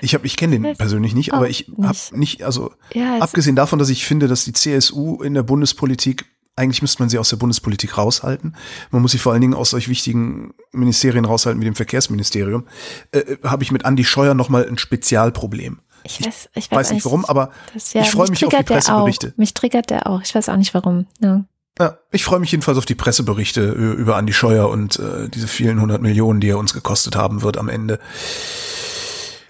[0.00, 3.56] Ich habe, ich kenne den persönlich nicht, aber ich habe nicht, also Ja, es- abgesehen
[3.56, 6.24] davon, dass ich finde, dass die CSU in der Bundespolitik
[6.56, 8.54] eigentlich müsste man sie aus der Bundespolitik raushalten.
[8.90, 12.66] Man muss sie vor allen Dingen aus solch wichtigen Ministerien raushalten wie dem Verkehrsministerium.
[13.12, 15.80] Äh, äh, habe ich mit Andi Scheuer nochmal ein Spezialproblem.
[16.02, 18.62] Ich weiß, ich weiß, weiß nicht warum, aber das, ja, ich freue mich auf die
[18.62, 19.32] Presseberichte.
[19.36, 20.20] Mich triggert der auch.
[20.22, 21.06] Ich weiß auch nicht warum.
[21.20, 21.44] Ja.
[21.80, 25.80] Ja, ich freue mich jedenfalls auf die Presseberichte über Andi Scheuer und äh, diese vielen
[25.80, 27.98] hundert Millionen, die er uns gekostet haben wird am Ende.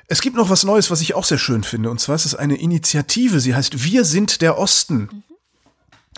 [0.07, 1.91] Es gibt noch was Neues, was ich auch sehr schön finde.
[1.91, 3.41] Und zwar ist es eine Initiative.
[3.41, 5.25] Sie heißt Wir sind der Osten.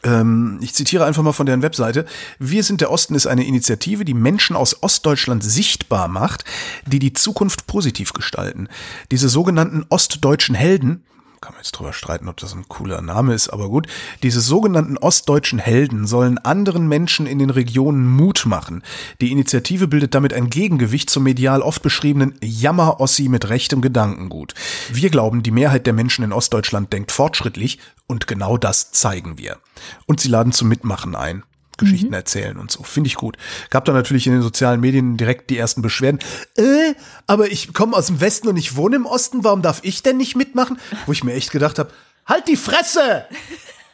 [0.05, 2.05] Ähm, ich zitiere einfach mal von deren Webseite.
[2.39, 6.45] Wir sind der Osten ist eine Initiative, die Menschen aus Ostdeutschland sichtbar macht,
[6.85, 8.69] die die Zukunft positiv gestalten.
[9.11, 11.05] Diese sogenannten ostdeutschen Helden,
[11.43, 13.89] kann man jetzt drüber streiten, ob das ein cooler Name ist, aber gut.
[14.23, 18.83] Diese sogenannten ostdeutschen Helden sollen anderen Menschen in den Regionen Mut machen.
[19.21, 24.55] Die Initiative bildet damit ein Gegengewicht zum medial oft beschriebenen Jammer-Ossi mit rechtem Gedankengut.
[24.93, 29.59] Wir glauben, die Mehrheit der Menschen in Ostdeutschland denkt fortschrittlich und genau das zeigen wir.
[30.07, 31.43] Und sie laden zum Mitmachen ein.
[31.79, 32.83] Geschichten erzählen und so.
[32.83, 33.37] Finde ich gut.
[33.71, 36.21] Gab da natürlich in den sozialen Medien direkt die ersten Beschwerden.
[36.57, 36.95] Äh,
[37.27, 40.17] aber ich komme aus dem Westen und ich wohne im Osten, warum darf ich denn
[40.17, 40.79] nicht mitmachen?
[41.07, 41.91] Wo ich mir echt gedacht habe,
[42.27, 43.27] halt die Fresse!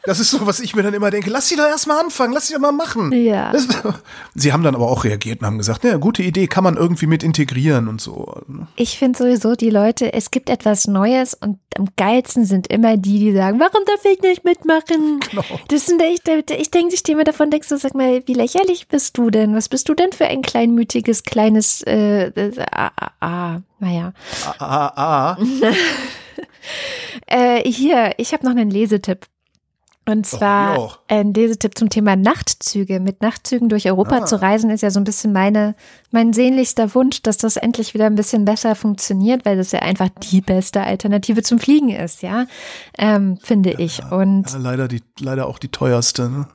[0.03, 1.29] Das ist so, was ich mir dann immer denke.
[1.29, 3.11] Lass sie doch erstmal anfangen, lass sie doch mal machen.
[3.11, 3.51] Ja.
[3.51, 3.67] Das,
[4.33, 7.05] sie haben dann aber auch reagiert und haben gesagt, ja, gute Idee, kann man irgendwie
[7.05, 8.41] mit integrieren und so.
[8.75, 13.19] Ich finde sowieso die Leute, es gibt etwas Neues und am geilsten sind immer die,
[13.19, 15.19] die sagen, warum darf ich nicht mitmachen?
[15.29, 15.43] Genau.
[15.67, 18.87] Das sind echt, ich denke, ich stehe mir davon, denkst du, sag mal, wie lächerlich
[18.87, 19.55] bist du denn?
[19.55, 24.13] Was bist du denn für ein kleinmütiges, kleines, äh, äh, ah, ah, ah, naja.
[24.43, 25.37] Ah, ah, ah.
[27.27, 29.25] äh, hier, ich habe noch einen Lesetipp.
[30.09, 32.99] Und zwar ein Lesetipp zum Thema Nachtzüge.
[32.99, 34.25] Mit Nachtzügen durch Europa ah.
[34.25, 35.75] zu reisen ist ja so ein bisschen meine,
[36.09, 40.09] mein sehnlichster Wunsch, dass das endlich wieder ein bisschen besser funktioniert, weil das ja einfach
[40.31, 42.47] die beste Alternative zum Fliegen ist, ja,
[42.97, 44.01] ähm, finde ja, ich.
[44.11, 46.29] Und ja, leider die, leider auch die teuerste.
[46.29, 46.47] Ne?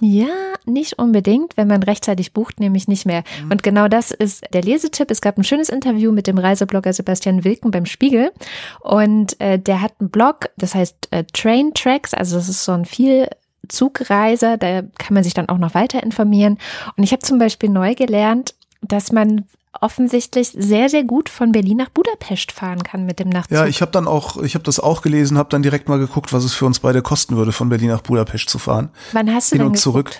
[0.00, 0.28] Ja,
[0.64, 3.22] nicht unbedingt, wenn man rechtzeitig bucht, nämlich nicht mehr.
[3.44, 3.50] Mhm.
[3.52, 5.10] Und genau das ist der Lesetipp.
[5.10, 8.32] Es gab ein schönes Interview mit dem Reiseblogger Sebastian Wilken beim Spiegel
[8.80, 12.72] und äh, der hat einen Blog, das heißt äh, Train Tracks, also das ist so
[12.72, 13.28] ein viel
[13.68, 16.58] Zugreiser, da kann man sich dann auch noch weiter informieren.
[16.96, 19.44] Und ich habe zum Beispiel neu gelernt, dass man
[19.80, 23.56] offensichtlich sehr, sehr gut von Berlin nach Budapest fahren kann mit dem Nachtzug.
[23.56, 26.32] Ja, ich habe dann auch, ich habe das auch gelesen, habe dann direkt mal geguckt,
[26.32, 28.90] was es für uns beide kosten würde, von Berlin nach Budapest zu fahren.
[29.12, 30.10] Wann hast du Hin und zurück.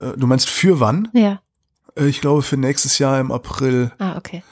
[0.00, 1.08] Äh, du meinst für wann?
[1.12, 1.40] Ja.
[1.96, 3.92] Äh, ich glaube für nächstes Jahr im April.
[3.98, 4.42] Ah, okay.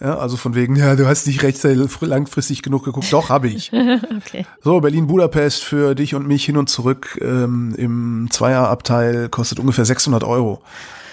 [0.00, 3.12] Ja, also von wegen, ja, du hast nicht rechtzeitig langfristig genug geguckt.
[3.12, 3.70] Doch, habe ich.
[4.16, 4.46] okay.
[4.62, 10.24] So, Berlin-Budapest für dich und mich hin und zurück ähm, im Zweierabteil kostet ungefähr 600
[10.24, 10.62] Euro.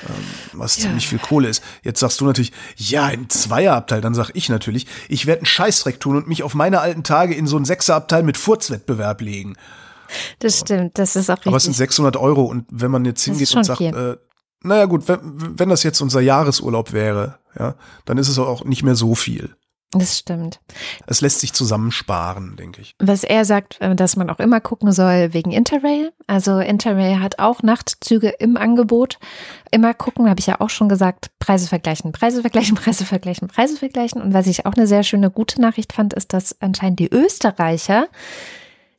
[0.07, 0.23] Ähm,
[0.53, 0.83] was ja.
[0.83, 1.63] ziemlich viel Kohle ist.
[1.83, 4.01] Jetzt sagst du natürlich, ja, im Zweierabteil.
[4.01, 7.35] Dann sag ich natürlich, ich werde einen Scheißdreck tun und mich auf meine alten Tage
[7.35, 9.55] in so einen Sechserabteil mit Furzwettbewerb legen.
[10.39, 11.47] Das stimmt, das ist auch richtig.
[11.47, 14.17] Aber es sind 600 Euro und wenn man jetzt hingeht und sagt, äh,
[14.63, 15.19] naja gut, wenn,
[15.59, 17.75] wenn das jetzt unser Jahresurlaub wäre, ja,
[18.05, 19.55] dann ist es auch nicht mehr so viel.
[19.91, 20.59] Das stimmt.
[21.07, 22.95] Es lässt sich zusammensparen, denke ich.
[22.99, 26.13] Was er sagt, äh, dass man auch immer gucken soll wegen Interrail.
[26.27, 29.17] Also Interrail hat auch Nachtzüge im Angebot.
[29.71, 33.77] Immer gucken, habe ich ja auch schon gesagt, Preise vergleichen, Preise vergleichen, Preise vergleichen, Preise
[33.77, 34.21] vergleichen.
[34.21, 38.07] Und was ich auch eine sehr schöne gute Nachricht fand, ist, dass anscheinend die Österreicher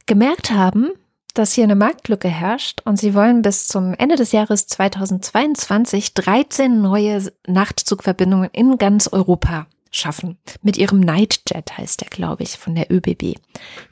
[0.06, 0.88] gemerkt haben,
[1.34, 6.82] dass hier eine Marktlücke herrscht und sie wollen bis zum Ende des Jahres 2022 13
[6.82, 10.38] neue Nachtzugverbindungen in ganz Europa schaffen.
[10.62, 13.38] Mit ihrem Nightjet heißt der, glaube ich, von der ÖBB.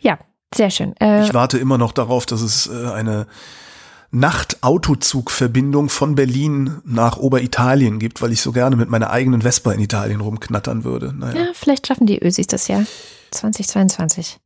[0.01, 0.19] Ja,
[0.55, 0.95] sehr schön.
[1.01, 3.27] Äh, ich warte immer noch darauf, dass es äh, eine
[4.11, 9.81] Nachtautozugverbindung von Berlin nach Oberitalien gibt, weil ich so gerne mit meiner eigenen Vespa in
[9.81, 11.13] Italien rumknattern würde.
[11.13, 11.47] Naja.
[11.47, 12.85] Ja, vielleicht schaffen die Ösis das ja
[13.33, 14.39] 2022.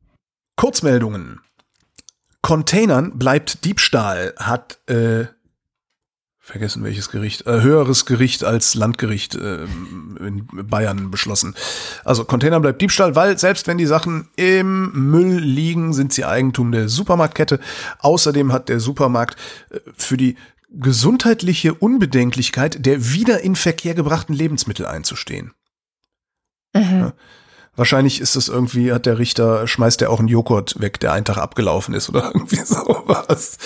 [0.56, 1.40] Kurzmeldungen.
[2.42, 5.26] Containern bleibt Diebstahl, hat äh,
[6.52, 11.54] vergessen welches Gericht, äh, höheres Gericht als Landgericht äh, in Bayern beschlossen.
[12.04, 16.70] Also Container bleibt Diebstahl, weil selbst wenn die Sachen im Müll liegen, sind sie Eigentum
[16.70, 17.58] der Supermarktkette.
[18.00, 19.36] Außerdem hat der Supermarkt
[19.70, 20.36] äh, für die
[20.70, 25.52] gesundheitliche Unbedenklichkeit der wieder in Verkehr gebrachten Lebensmittel einzustehen.
[26.74, 27.12] Ja,
[27.74, 31.24] Wahrscheinlich ist es irgendwie, hat der Richter, schmeißt der auch einen Joghurt weg, der einen
[31.24, 33.56] Tag abgelaufen ist oder irgendwie sowas.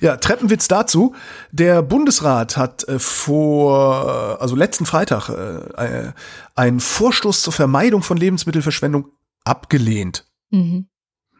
[0.00, 1.14] Ja, Treppenwitz dazu.
[1.52, 6.12] Der Bundesrat hat äh, vor, also letzten Freitag, äh,
[6.56, 9.06] einen Vorstoß zur Vermeidung von Lebensmittelverschwendung
[9.44, 10.26] abgelehnt.
[10.50, 10.88] Mhm.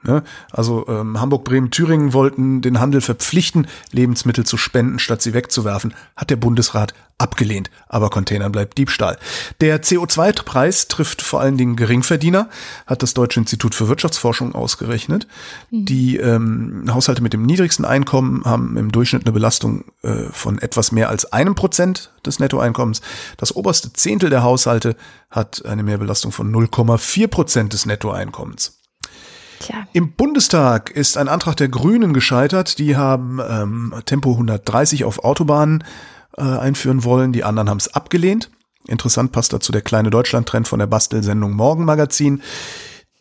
[0.04, 0.22] Ne?
[0.52, 5.94] Also ähm, Hamburg, Bremen, Thüringen wollten den Handel verpflichten, Lebensmittel zu spenden, statt sie wegzuwerfen.
[6.16, 7.70] Hat der Bundesrat abgelehnt.
[7.88, 9.18] Aber Containern bleibt Diebstahl.
[9.60, 12.48] Der CO2-Preis trifft vor allen Dingen Geringverdiener,
[12.86, 15.26] hat das Deutsche Institut für Wirtschaftsforschung ausgerechnet.
[15.70, 15.84] Mhm.
[15.84, 20.92] Die ähm, Haushalte mit dem niedrigsten Einkommen haben im Durchschnitt eine Belastung äh, von etwas
[20.92, 23.00] mehr als einem Prozent des Nettoeinkommens.
[23.36, 24.96] Das oberste Zehntel der Haushalte
[25.30, 28.83] hat eine Mehrbelastung von 0,4 Prozent des Nettoeinkommens.
[29.64, 29.86] Tja.
[29.94, 32.78] Im Bundestag ist ein Antrag der Grünen gescheitert.
[32.78, 35.84] Die haben ähm, Tempo 130 auf Autobahnen
[36.36, 37.32] äh, einführen wollen.
[37.32, 38.50] Die anderen haben es abgelehnt.
[38.86, 42.42] Interessant passt dazu der kleine Deutschland-Trend von der Bastelsendung Morgenmagazin.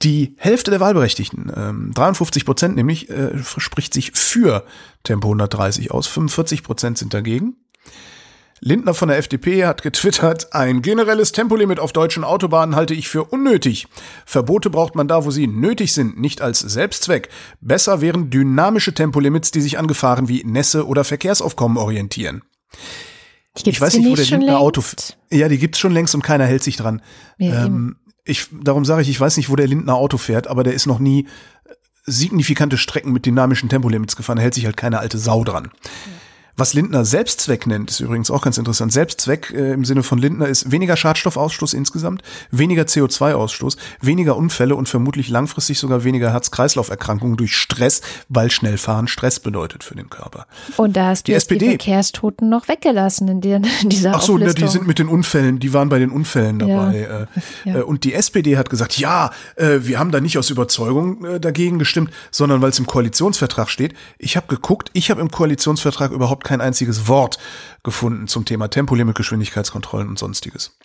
[0.01, 4.65] Die Hälfte der Wahlberechtigten, ähm, 53 Prozent nämlich, äh, spricht sich für
[5.03, 6.07] Tempo 130 aus.
[6.07, 7.55] 45 Prozent sind dagegen.
[8.65, 13.25] Lindner von der FDP hat getwittert, ein generelles Tempolimit auf deutschen Autobahnen halte ich für
[13.25, 13.87] unnötig.
[14.25, 17.27] Verbote braucht man da, wo sie nötig sind, nicht als Selbstzweck.
[17.59, 22.41] Besser wären dynamische Tempolimits, die sich an Gefahren wie Nässe oder Verkehrsaufkommen orientieren.
[23.65, 24.81] ich weiß nicht, wo der Lindner Auto.
[25.29, 27.01] Ja, die gibt's schon längst und keiner hält sich dran.
[27.37, 30.63] Ja, ähm, ich, darum sage ich, ich weiß nicht, wo der Lindner Auto fährt, aber
[30.63, 31.27] der ist noch nie
[32.05, 35.69] signifikante Strecken mit dynamischen Tempolimits gefahren, hält sich halt keine alte Sau dran.
[35.83, 36.22] Ja.
[36.55, 38.93] Was Lindner Selbstzweck nennt, ist übrigens auch ganz interessant.
[38.93, 44.87] Selbstzweck äh, im Sinne von Lindner ist weniger Schadstoffausstoß insgesamt, weniger CO2-Ausstoß, weniger Unfälle und
[44.87, 50.45] vermutlich langfristig sogar weniger Herz-Kreislauf-Erkrankungen durch Stress, weil schnell fahren Stress bedeutet für den Körper.
[50.77, 51.59] Und da hast du die, SPD.
[51.59, 55.07] die Verkehrstoten noch weggelassen in, der, in dieser Ach so, ne, die sind mit den
[55.07, 57.07] Unfällen, die waren bei den Unfällen dabei.
[57.09, 57.21] Ja.
[57.21, 57.25] Äh,
[57.65, 57.79] Ja.
[57.79, 61.39] äh, Und die SPD hat gesagt, ja, äh, wir haben da nicht aus Überzeugung äh,
[61.39, 63.93] dagegen gestimmt, sondern weil es im Koalitionsvertrag steht.
[64.17, 67.37] Ich habe geguckt, ich habe im Koalitionsvertrag überhaupt kein einziges Wort
[67.83, 70.77] gefunden zum Thema Tempolimit, Geschwindigkeitskontrollen und sonstiges.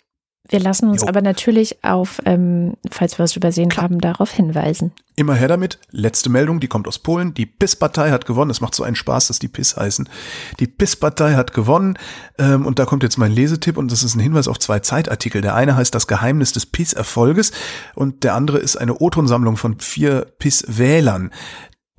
[0.47, 1.07] Wir lassen uns Jo.
[1.07, 4.91] aber natürlich auf, ähm, falls wir es übersehen haben, darauf hinweisen.
[5.15, 5.77] Immer her damit.
[5.91, 7.33] Letzte Meldung, die kommt aus Polen.
[7.35, 8.49] Die PIS-Partei hat gewonnen.
[8.49, 10.09] Es macht so einen Spaß, dass die PIS heißen.
[10.59, 11.99] Die PIS-Partei hat gewonnen.
[12.39, 15.41] Ähm, und da kommt jetzt mein Lesetipp und das ist ein Hinweis auf zwei Zeitartikel.
[15.41, 17.51] Der eine heißt Das Geheimnis des PIS-Erfolges
[17.93, 21.31] und der andere ist eine O-Tonsammlung von vier PIS-Wählern.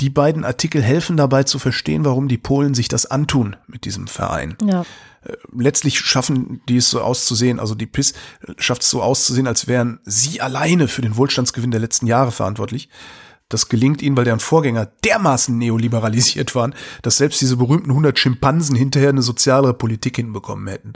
[0.00, 4.06] Die beiden Artikel helfen dabei zu verstehen, warum die Polen sich das antun mit diesem
[4.06, 4.84] Verein Ja.
[5.54, 8.14] letztlich schaffen die es so auszusehen, also die PIS
[8.58, 12.88] schafft es so auszusehen, als wären sie alleine für den Wohlstandsgewinn der letzten Jahre verantwortlich.
[13.50, 18.76] Das gelingt ihnen, weil deren Vorgänger dermaßen neoliberalisiert waren, dass selbst diese berühmten 100 Schimpansen
[18.76, 20.94] hinterher eine sozialere Politik hinbekommen hätten.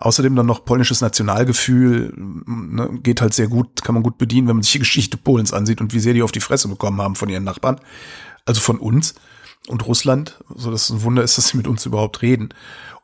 [0.00, 4.56] Außerdem dann noch polnisches Nationalgefühl, ne, geht halt sehr gut, kann man gut bedienen, wenn
[4.56, 7.14] man sich die Geschichte Polens ansieht und wie sehr die auf die Fresse bekommen haben
[7.14, 7.80] von ihren Nachbarn,
[8.46, 9.14] also von uns
[9.68, 12.54] und Russland, so dass es ein Wunder ist, dass sie mit uns überhaupt reden.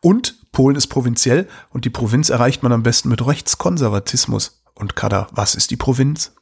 [0.00, 4.62] Und Polen ist provinziell und die Provinz erreicht man am besten mit Rechtskonservatismus.
[4.74, 6.34] Und Kada, was ist die Provinz?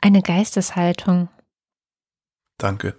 [0.00, 1.28] Eine Geisteshaltung.
[2.58, 2.94] Danke.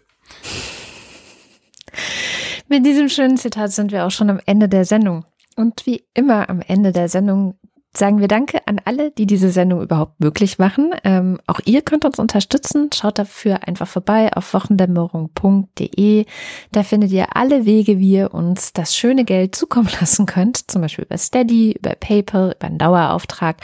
[2.68, 5.26] Mit diesem schönen Zitat sind wir auch schon am Ende der Sendung.
[5.56, 7.60] Und wie immer am Ende der Sendung
[7.96, 10.92] sagen wir Danke an alle, die diese Sendung überhaupt möglich machen.
[11.04, 12.90] Ähm, auch ihr könnt uns unterstützen.
[12.94, 16.26] Schaut dafür einfach vorbei auf wochendämmerung.de.
[16.72, 20.72] Da findet ihr alle Wege, wie ihr uns das schöne Geld zukommen lassen könnt.
[20.72, 23.58] Zum Beispiel über Steady, über PayPal, über einen Dauerauftrag.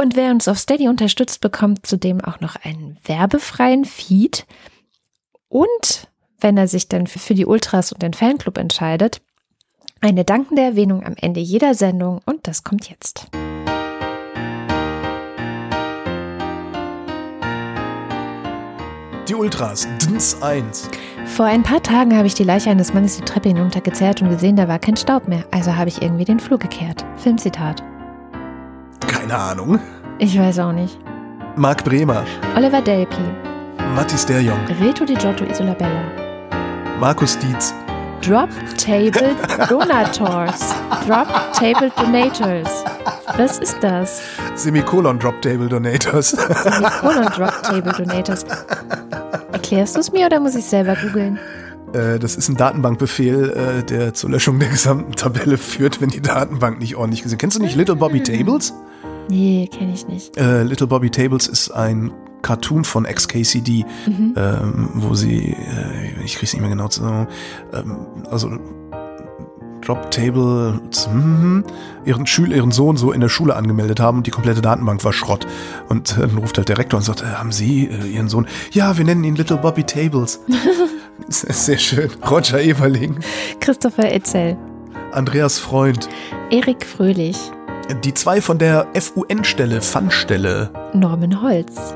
[0.00, 4.46] Und wer uns auf Steady unterstützt, bekommt zudem auch noch einen werbefreien Feed.
[5.48, 6.08] Und
[6.40, 9.20] wenn er sich dann für für die Ultras und den Fanclub entscheidet,
[10.02, 13.28] eine dankende Erwähnung am Ende jeder Sendung und das kommt jetzt.
[19.28, 20.90] Die Ultras, DINS 1.
[21.26, 24.56] Vor ein paar Tagen habe ich die Leiche eines Mannes die Treppe hinuntergezerrt und gesehen,
[24.56, 25.44] da war kein Staub mehr.
[25.52, 27.04] Also habe ich irgendwie den Flur gekehrt.
[27.16, 27.82] Filmzitat.
[29.06, 29.78] Keine Ahnung.
[30.18, 30.98] Ich weiß auch nicht.
[31.56, 32.24] Marc Bremer,
[32.56, 33.22] Oliver Delpy,
[33.94, 36.02] Mattis Derjong, Reto Di Giotto Isolabella,
[36.98, 37.74] Markus Dietz,
[38.22, 38.48] Drop
[38.78, 39.34] Table
[39.68, 40.72] Donators,
[41.08, 42.84] Drop Table Donators.
[43.36, 44.22] Was ist das?
[44.54, 46.30] Semikolon Drop Table Donators.
[46.30, 48.44] Semikolon Drop Table Donators.
[49.52, 51.36] Erklärst du es mir oder muss ich selber googeln?
[51.94, 56.22] Äh, das ist ein Datenbankbefehl, äh, der zur Löschung der gesamten Tabelle führt, wenn die
[56.22, 57.38] Datenbank nicht ordentlich gesehen.
[57.38, 58.72] Kennst du nicht Little Bobby Tables?
[59.30, 60.36] Nee, kenne ich nicht.
[60.36, 62.12] Äh, Little Bobby Tables ist ein
[62.42, 64.34] Cartoon von XKCD, Mhm.
[64.36, 67.26] ähm, wo sie, äh, ich krieg's nicht mehr genau zusammen,
[67.72, 67.96] ähm,
[68.30, 68.50] also
[69.84, 70.80] Drop Table,
[71.12, 71.64] mhm,
[72.04, 75.12] ihren Schüler, ihren Sohn so in der Schule angemeldet haben und die komplette Datenbank war
[75.12, 75.44] Schrott.
[75.88, 78.46] Und äh, dann ruft halt der Rektor und sagt, äh, haben Sie äh, Ihren Sohn?
[78.70, 80.40] Ja, wir nennen ihn Little Bobby Tables.
[81.28, 82.10] sehr, sehr schön.
[82.30, 83.16] Roger Eberling,
[83.58, 84.56] Christopher Etzel,
[85.10, 86.08] Andreas Freund,
[86.50, 87.36] Erik Fröhlich,
[88.04, 91.92] die zwei von der FUN-Stelle, FAN-Stelle, Norman Holz,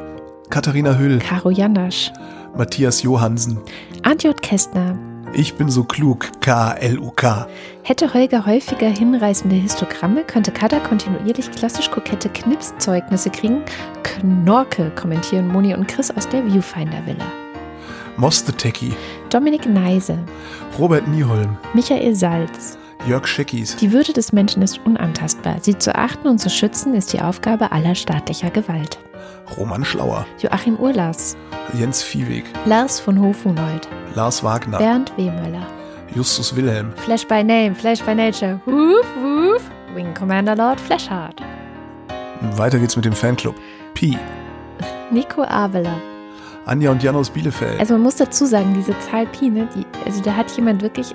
[0.51, 2.13] Katharina Hüll, Caro Janasch,
[2.57, 3.59] Matthias Johansen,
[4.03, 4.97] Antjot Kästner.
[5.33, 7.49] Ich bin so klug, K-L-U-K.
[7.83, 13.63] Hätte Holger häufiger hinreißende Histogramme, könnte Kada kontinuierlich klassisch kokette Knipszeugnisse kriegen.
[14.03, 17.27] Knorke, kommentieren Moni und Chris aus der Viewfinder-Villa.
[18.57, 18.95] Techie,
[19.29, 20.19] Dominik Neise,
[20.79, 22.79] Robert Nieholm, Michael Salz.
[23.07, 25.59] Jörg Scheckis, Die Würde des Menschen ist unantastbar.
[25.61, 28.99] Sie zu achten und zu schützen ist die Aufgabe aller staatlicher Gewalt.
[29.57, 31.37] Roman Schlauer, Joachim Urlas,
[31.75, 35.67] Jens Viehweg, Lars von Hofhunold, Lars Wagner, Bernd Wehmöller,
[36.15, 39.63] Justus Wilhelm, Flash by Name, Flash by Nature, Woof Woof,
[39.95, 41.41] Wing Commander Lord Flashheart,
[42.57, 43.55] Weiter geht's mit dem Fanclub.
[43.95, 44.19] Pi,
[45.11, 45.95] Nico Avela.
[46.67, 47.79] Anja und Jan aus Bielefeld.
[47.79, 51.15] Also man muss dazu sagen, diese Zahl Pi, ne, die, also da hat jemand wirklich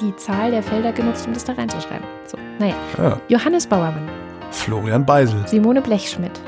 [0.00, 2.06] die Zahl der Felder genutzt, um das da reinzuschreiben.
[2.26, 2.74] So, naja.
[2.98, 4.08] ja, Johannes Bauermann,
[4.50, 6.38] Florian Beisel, Simone Blechschmidt,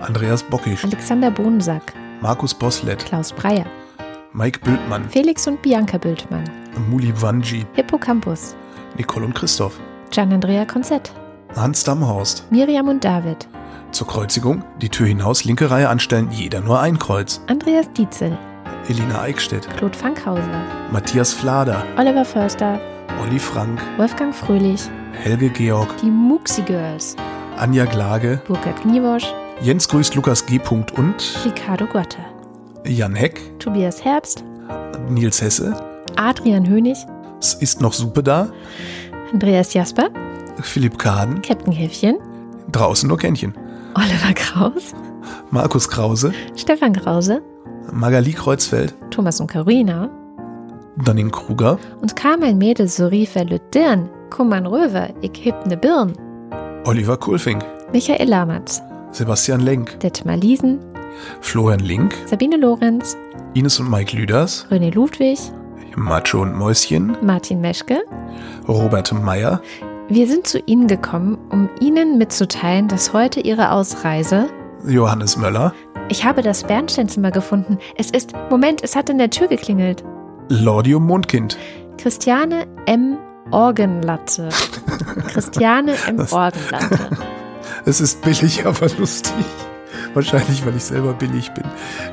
[0.00, 3.66] Andreas Bockisch, Alexander Bohnensack, Markus Boslett, Klaus Breyer,
[4.32, 6.44] Mike Bültmann, Felix und Bianca Bültmann,
[6.88, 8.54] Muli Wanji, Hippocampus,
[8.96, 9.78] Nicole und Christoph,
[10.10, 11.12] Gian-Andrea Konzett,
[11.54, 12.50] Hans Damhorst.
[12.50, 13.48] Miriam und David,
[13.90, 17.40] Zur Kreuzigung, die Tür hinaus, linke Reihe anstellen, jeder nur ein Kreuz.
[17.48, 18.38] Andreas Dietzel,
[18.88, 22.80] Elina Eickstedt, Claude Fankhauser, Matthias Flader, Oliver Förster,
[23.22, 27.16] Olli Frank, Wolfgang Fröhlich, Helge Georg, die Muxi Girls,
[27.58, 30.58] Anja Glage, Burkhard Kniewosch, Jens grüßt Lukas G.
[30.96, 32.16] und Ricardo Gotte,
[32.86, 34.42] Jan Heck, Tobias Herbst,
[35.10, 35.76] Nils Hesse,
[36.16, 36.96] Adrian Hönig,
[37.40, 38.48] es ist noch Suppe da,
[39.30, 40.08] Andreas Jasper,
[40.62, 42.16] Philipp Kaden, Captain Häfchen,
[42.72, 43.52] draußen nur Kännchen,
[43.94, 44.94] Oliver Kraus,
[45.50, 47.42] Markus Krause, Stefan Krause,
[47.92, 50.08] Magali Kreuzfeld, Thomas und Carina.
[51.04, 51.78] Danning Kruger.
[52.00, 56.14] Und kam ein Mädel so rief er Lütdirn, komm an röver, ich heb ne Birn.
[56.84, 58.82] Oliver Kulfing, Michael Lamatz,
[59.12, 60.78] Sebastian Lenk, Detmar Liesen,
[61.40, 63.16] Florian Link, Sabine Lorenz,
[63.54, 65.38] Ines und Mike Lüders, René Ludwig,
[65.96, 68.00] Macho und Mäuschen, Martin Meschke.
[68.68, 69.60] Robert Meyer,
[70.08, 74.48] Wir sind zu Ihnen gekommen, um Ihnen mitzuteilen, dass heute Ihre Ausreise.
[74.86, 75.74] Johannes Möller,
[76.08, 77.78] Ich habe das Bernsteinzimmer gefunden.
[77.96, 78.32] Es ist.
[78.50, 80.02] Moment, es hat in der Tür geklingelt.
[80.48, 81.58] Lordium Mondkind,
[81.98, 83.18] Christiane M.
[83.50, 84.48] Orgenlatte.
[85.28, 86.20] Christiane M.
[86.30, 86.98] Orgenlatte.
[87.84, 89.34] Es ist billig, aber lustig.
[90.14, 91.64] Wahrscheinlich, weil ich selber billig bin.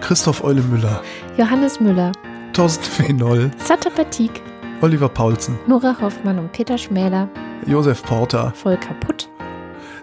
[0.01, 1.01] Christoph Eule Müller,
[1.37, 2.11] Johannes Müller.
[2.53, 4.41] Thorsten Fenoll, Satta Patik.
[4.81, 7.29] Oliver Paulsen, Nora Hoffmann und Peter Schmäler.
[7.65, 8.53] Josef Porter.
[8.55, 9.29] Voll kaputt.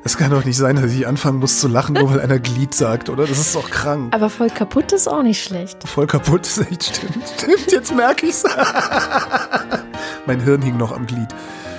[0.02, 2.74] Das kann doch nicht sein, dass ich anfangen muss zu lachen, nur weil einer Glied
[2.74, 3.26] sagt, oder?
[3.26, 4.14] Das ist doch krank.
[4.14, 5.88] Aber voll kaputt ist auch nicht schlecht.
[5.88, 7.24] Voll kaputt ist echt stimmt.
[7.38, 8.44] Stimmt, jetzt merke ich's.
[10.26, 11.28] mein Hirn hing noch am Glied.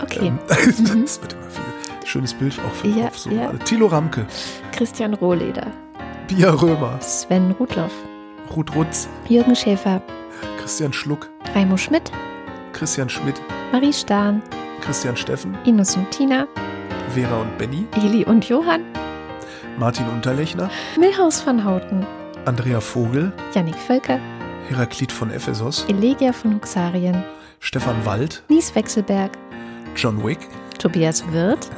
[0.02, 0.28] Okay.
[0.28, 1.45] Ähm, das wird immer.
[2.06, 3.10] Schönes Bild auch für Ja.
[3.14, 3.30] So.
[3.32, 3.52] ja.
[3.66, 4.26] Thilo Ramke,
[4.72, 5.68] Christian Rohleder.
[6.28, 7.92] Pia Römer, Sven Rudloff.
[8.56, 10.02] Ruth Rutz, Jürgen Schäfer.
[10.60, 12.12] Christian Schluck, Raimo Schmidt.
[12.74, 13.42] Christian Schmidt,
[13.72, 14.42] Marie Stahn.
[14.82, 16.48] Christian Steffen, Ines und Tina.
[17.10, 18.84] Vera und Benny, Eli und Johann.
[19.78, 22.06] Martin Unterlechner, Milhaus van Houten.
[22.46, 24.20] Andrea Vogel, Jannik Völker.
[24.70, 27.24] Heraklit von Ephesos, Elegia von Huxarien.
[27.60, 29.32] Stefan Wald, Nies Wechselberg.
[29.96, 30.40] John Wick.
[30.78, 31.70] Tobias Wirth.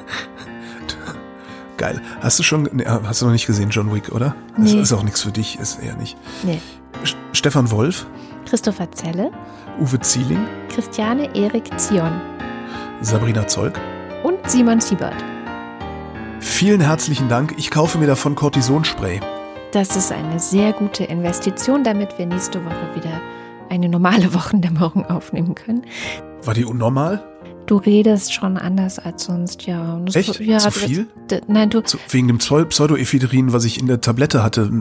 [1.77, 2.01] Geil.
[2.21, 4.35] Hast du schon, nee, hast du noch nicht gesehen, John Wick, oder?
[4.57, 4.81] Das Nee.
[4.81, 6.17] ist auch nichts für dich, ist eher nicht.
[6.43, 6.59] Nee.
[7.03, 8.07] St- Stefan Wolf,
[8.45, 9.31] Christopher Zelle.
[9.79, 10.39] Uwe Zieling,
[10.69, 12.19] Christiane Erik Zion.
[13.01, 13.79] Sabrina Zeug.
[14.23, 15.13] Und Simon Siebert.
[16.39, 17.53] Vielen herzlichen Dank.
[17.57, 19.19] Ich kaufe mir davon Cortisonspray.
[19.71, 23.21] Das ist eine sehr gute Investition, damit wir nächste Woche wieder
[23.69, 25.83] eine normale Wochendämmerung aufnehmen können.
[26.43, 27.23] War die unnormal?
[27.67, 29.99] Du redest schon anders als sonst, ja.
[30.05, 30.39] Das- Echt?
[30.39, 31.07] Ja, Zu viel?
[31.29, 34.71] d- Nein, du, Zu, wegen dem Pseu- Pseudoephedrin, was ich in der Tablette hatte,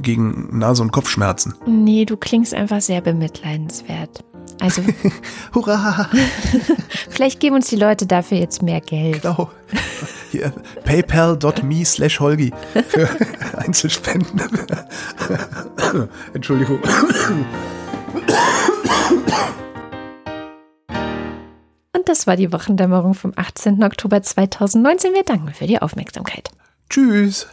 [0.00, 1.54] gegen Nase- und Kopfschmerzen.
[1.66, 4.24] nee, du klingst einfach sehr bemitleidenswert.
[4.60, 4.82] Also,
[5.54, 6.08] Hurra!
[7.10, 9.22] vielleicht geben uns die Leute dafür jetzt mehr Geld.
[9.22, 9.50] Genau.
[10.30, 10.52] Hier,
[10.84, 12.52] paypal.me slash Holgi
[12.88, 13.08] für
[13.58, 14.40] Einzelspenden.
[16.34, 16.78] Entschuldigung.
[22.12, 23.82] Das war die Wochendämmerung vom 18.
[23.82, 25.14] Oktober 2019.
[25.14, 26.50] Wir danken für die Aufmerksamkeit.
[26.90, 27.48] Tschüss.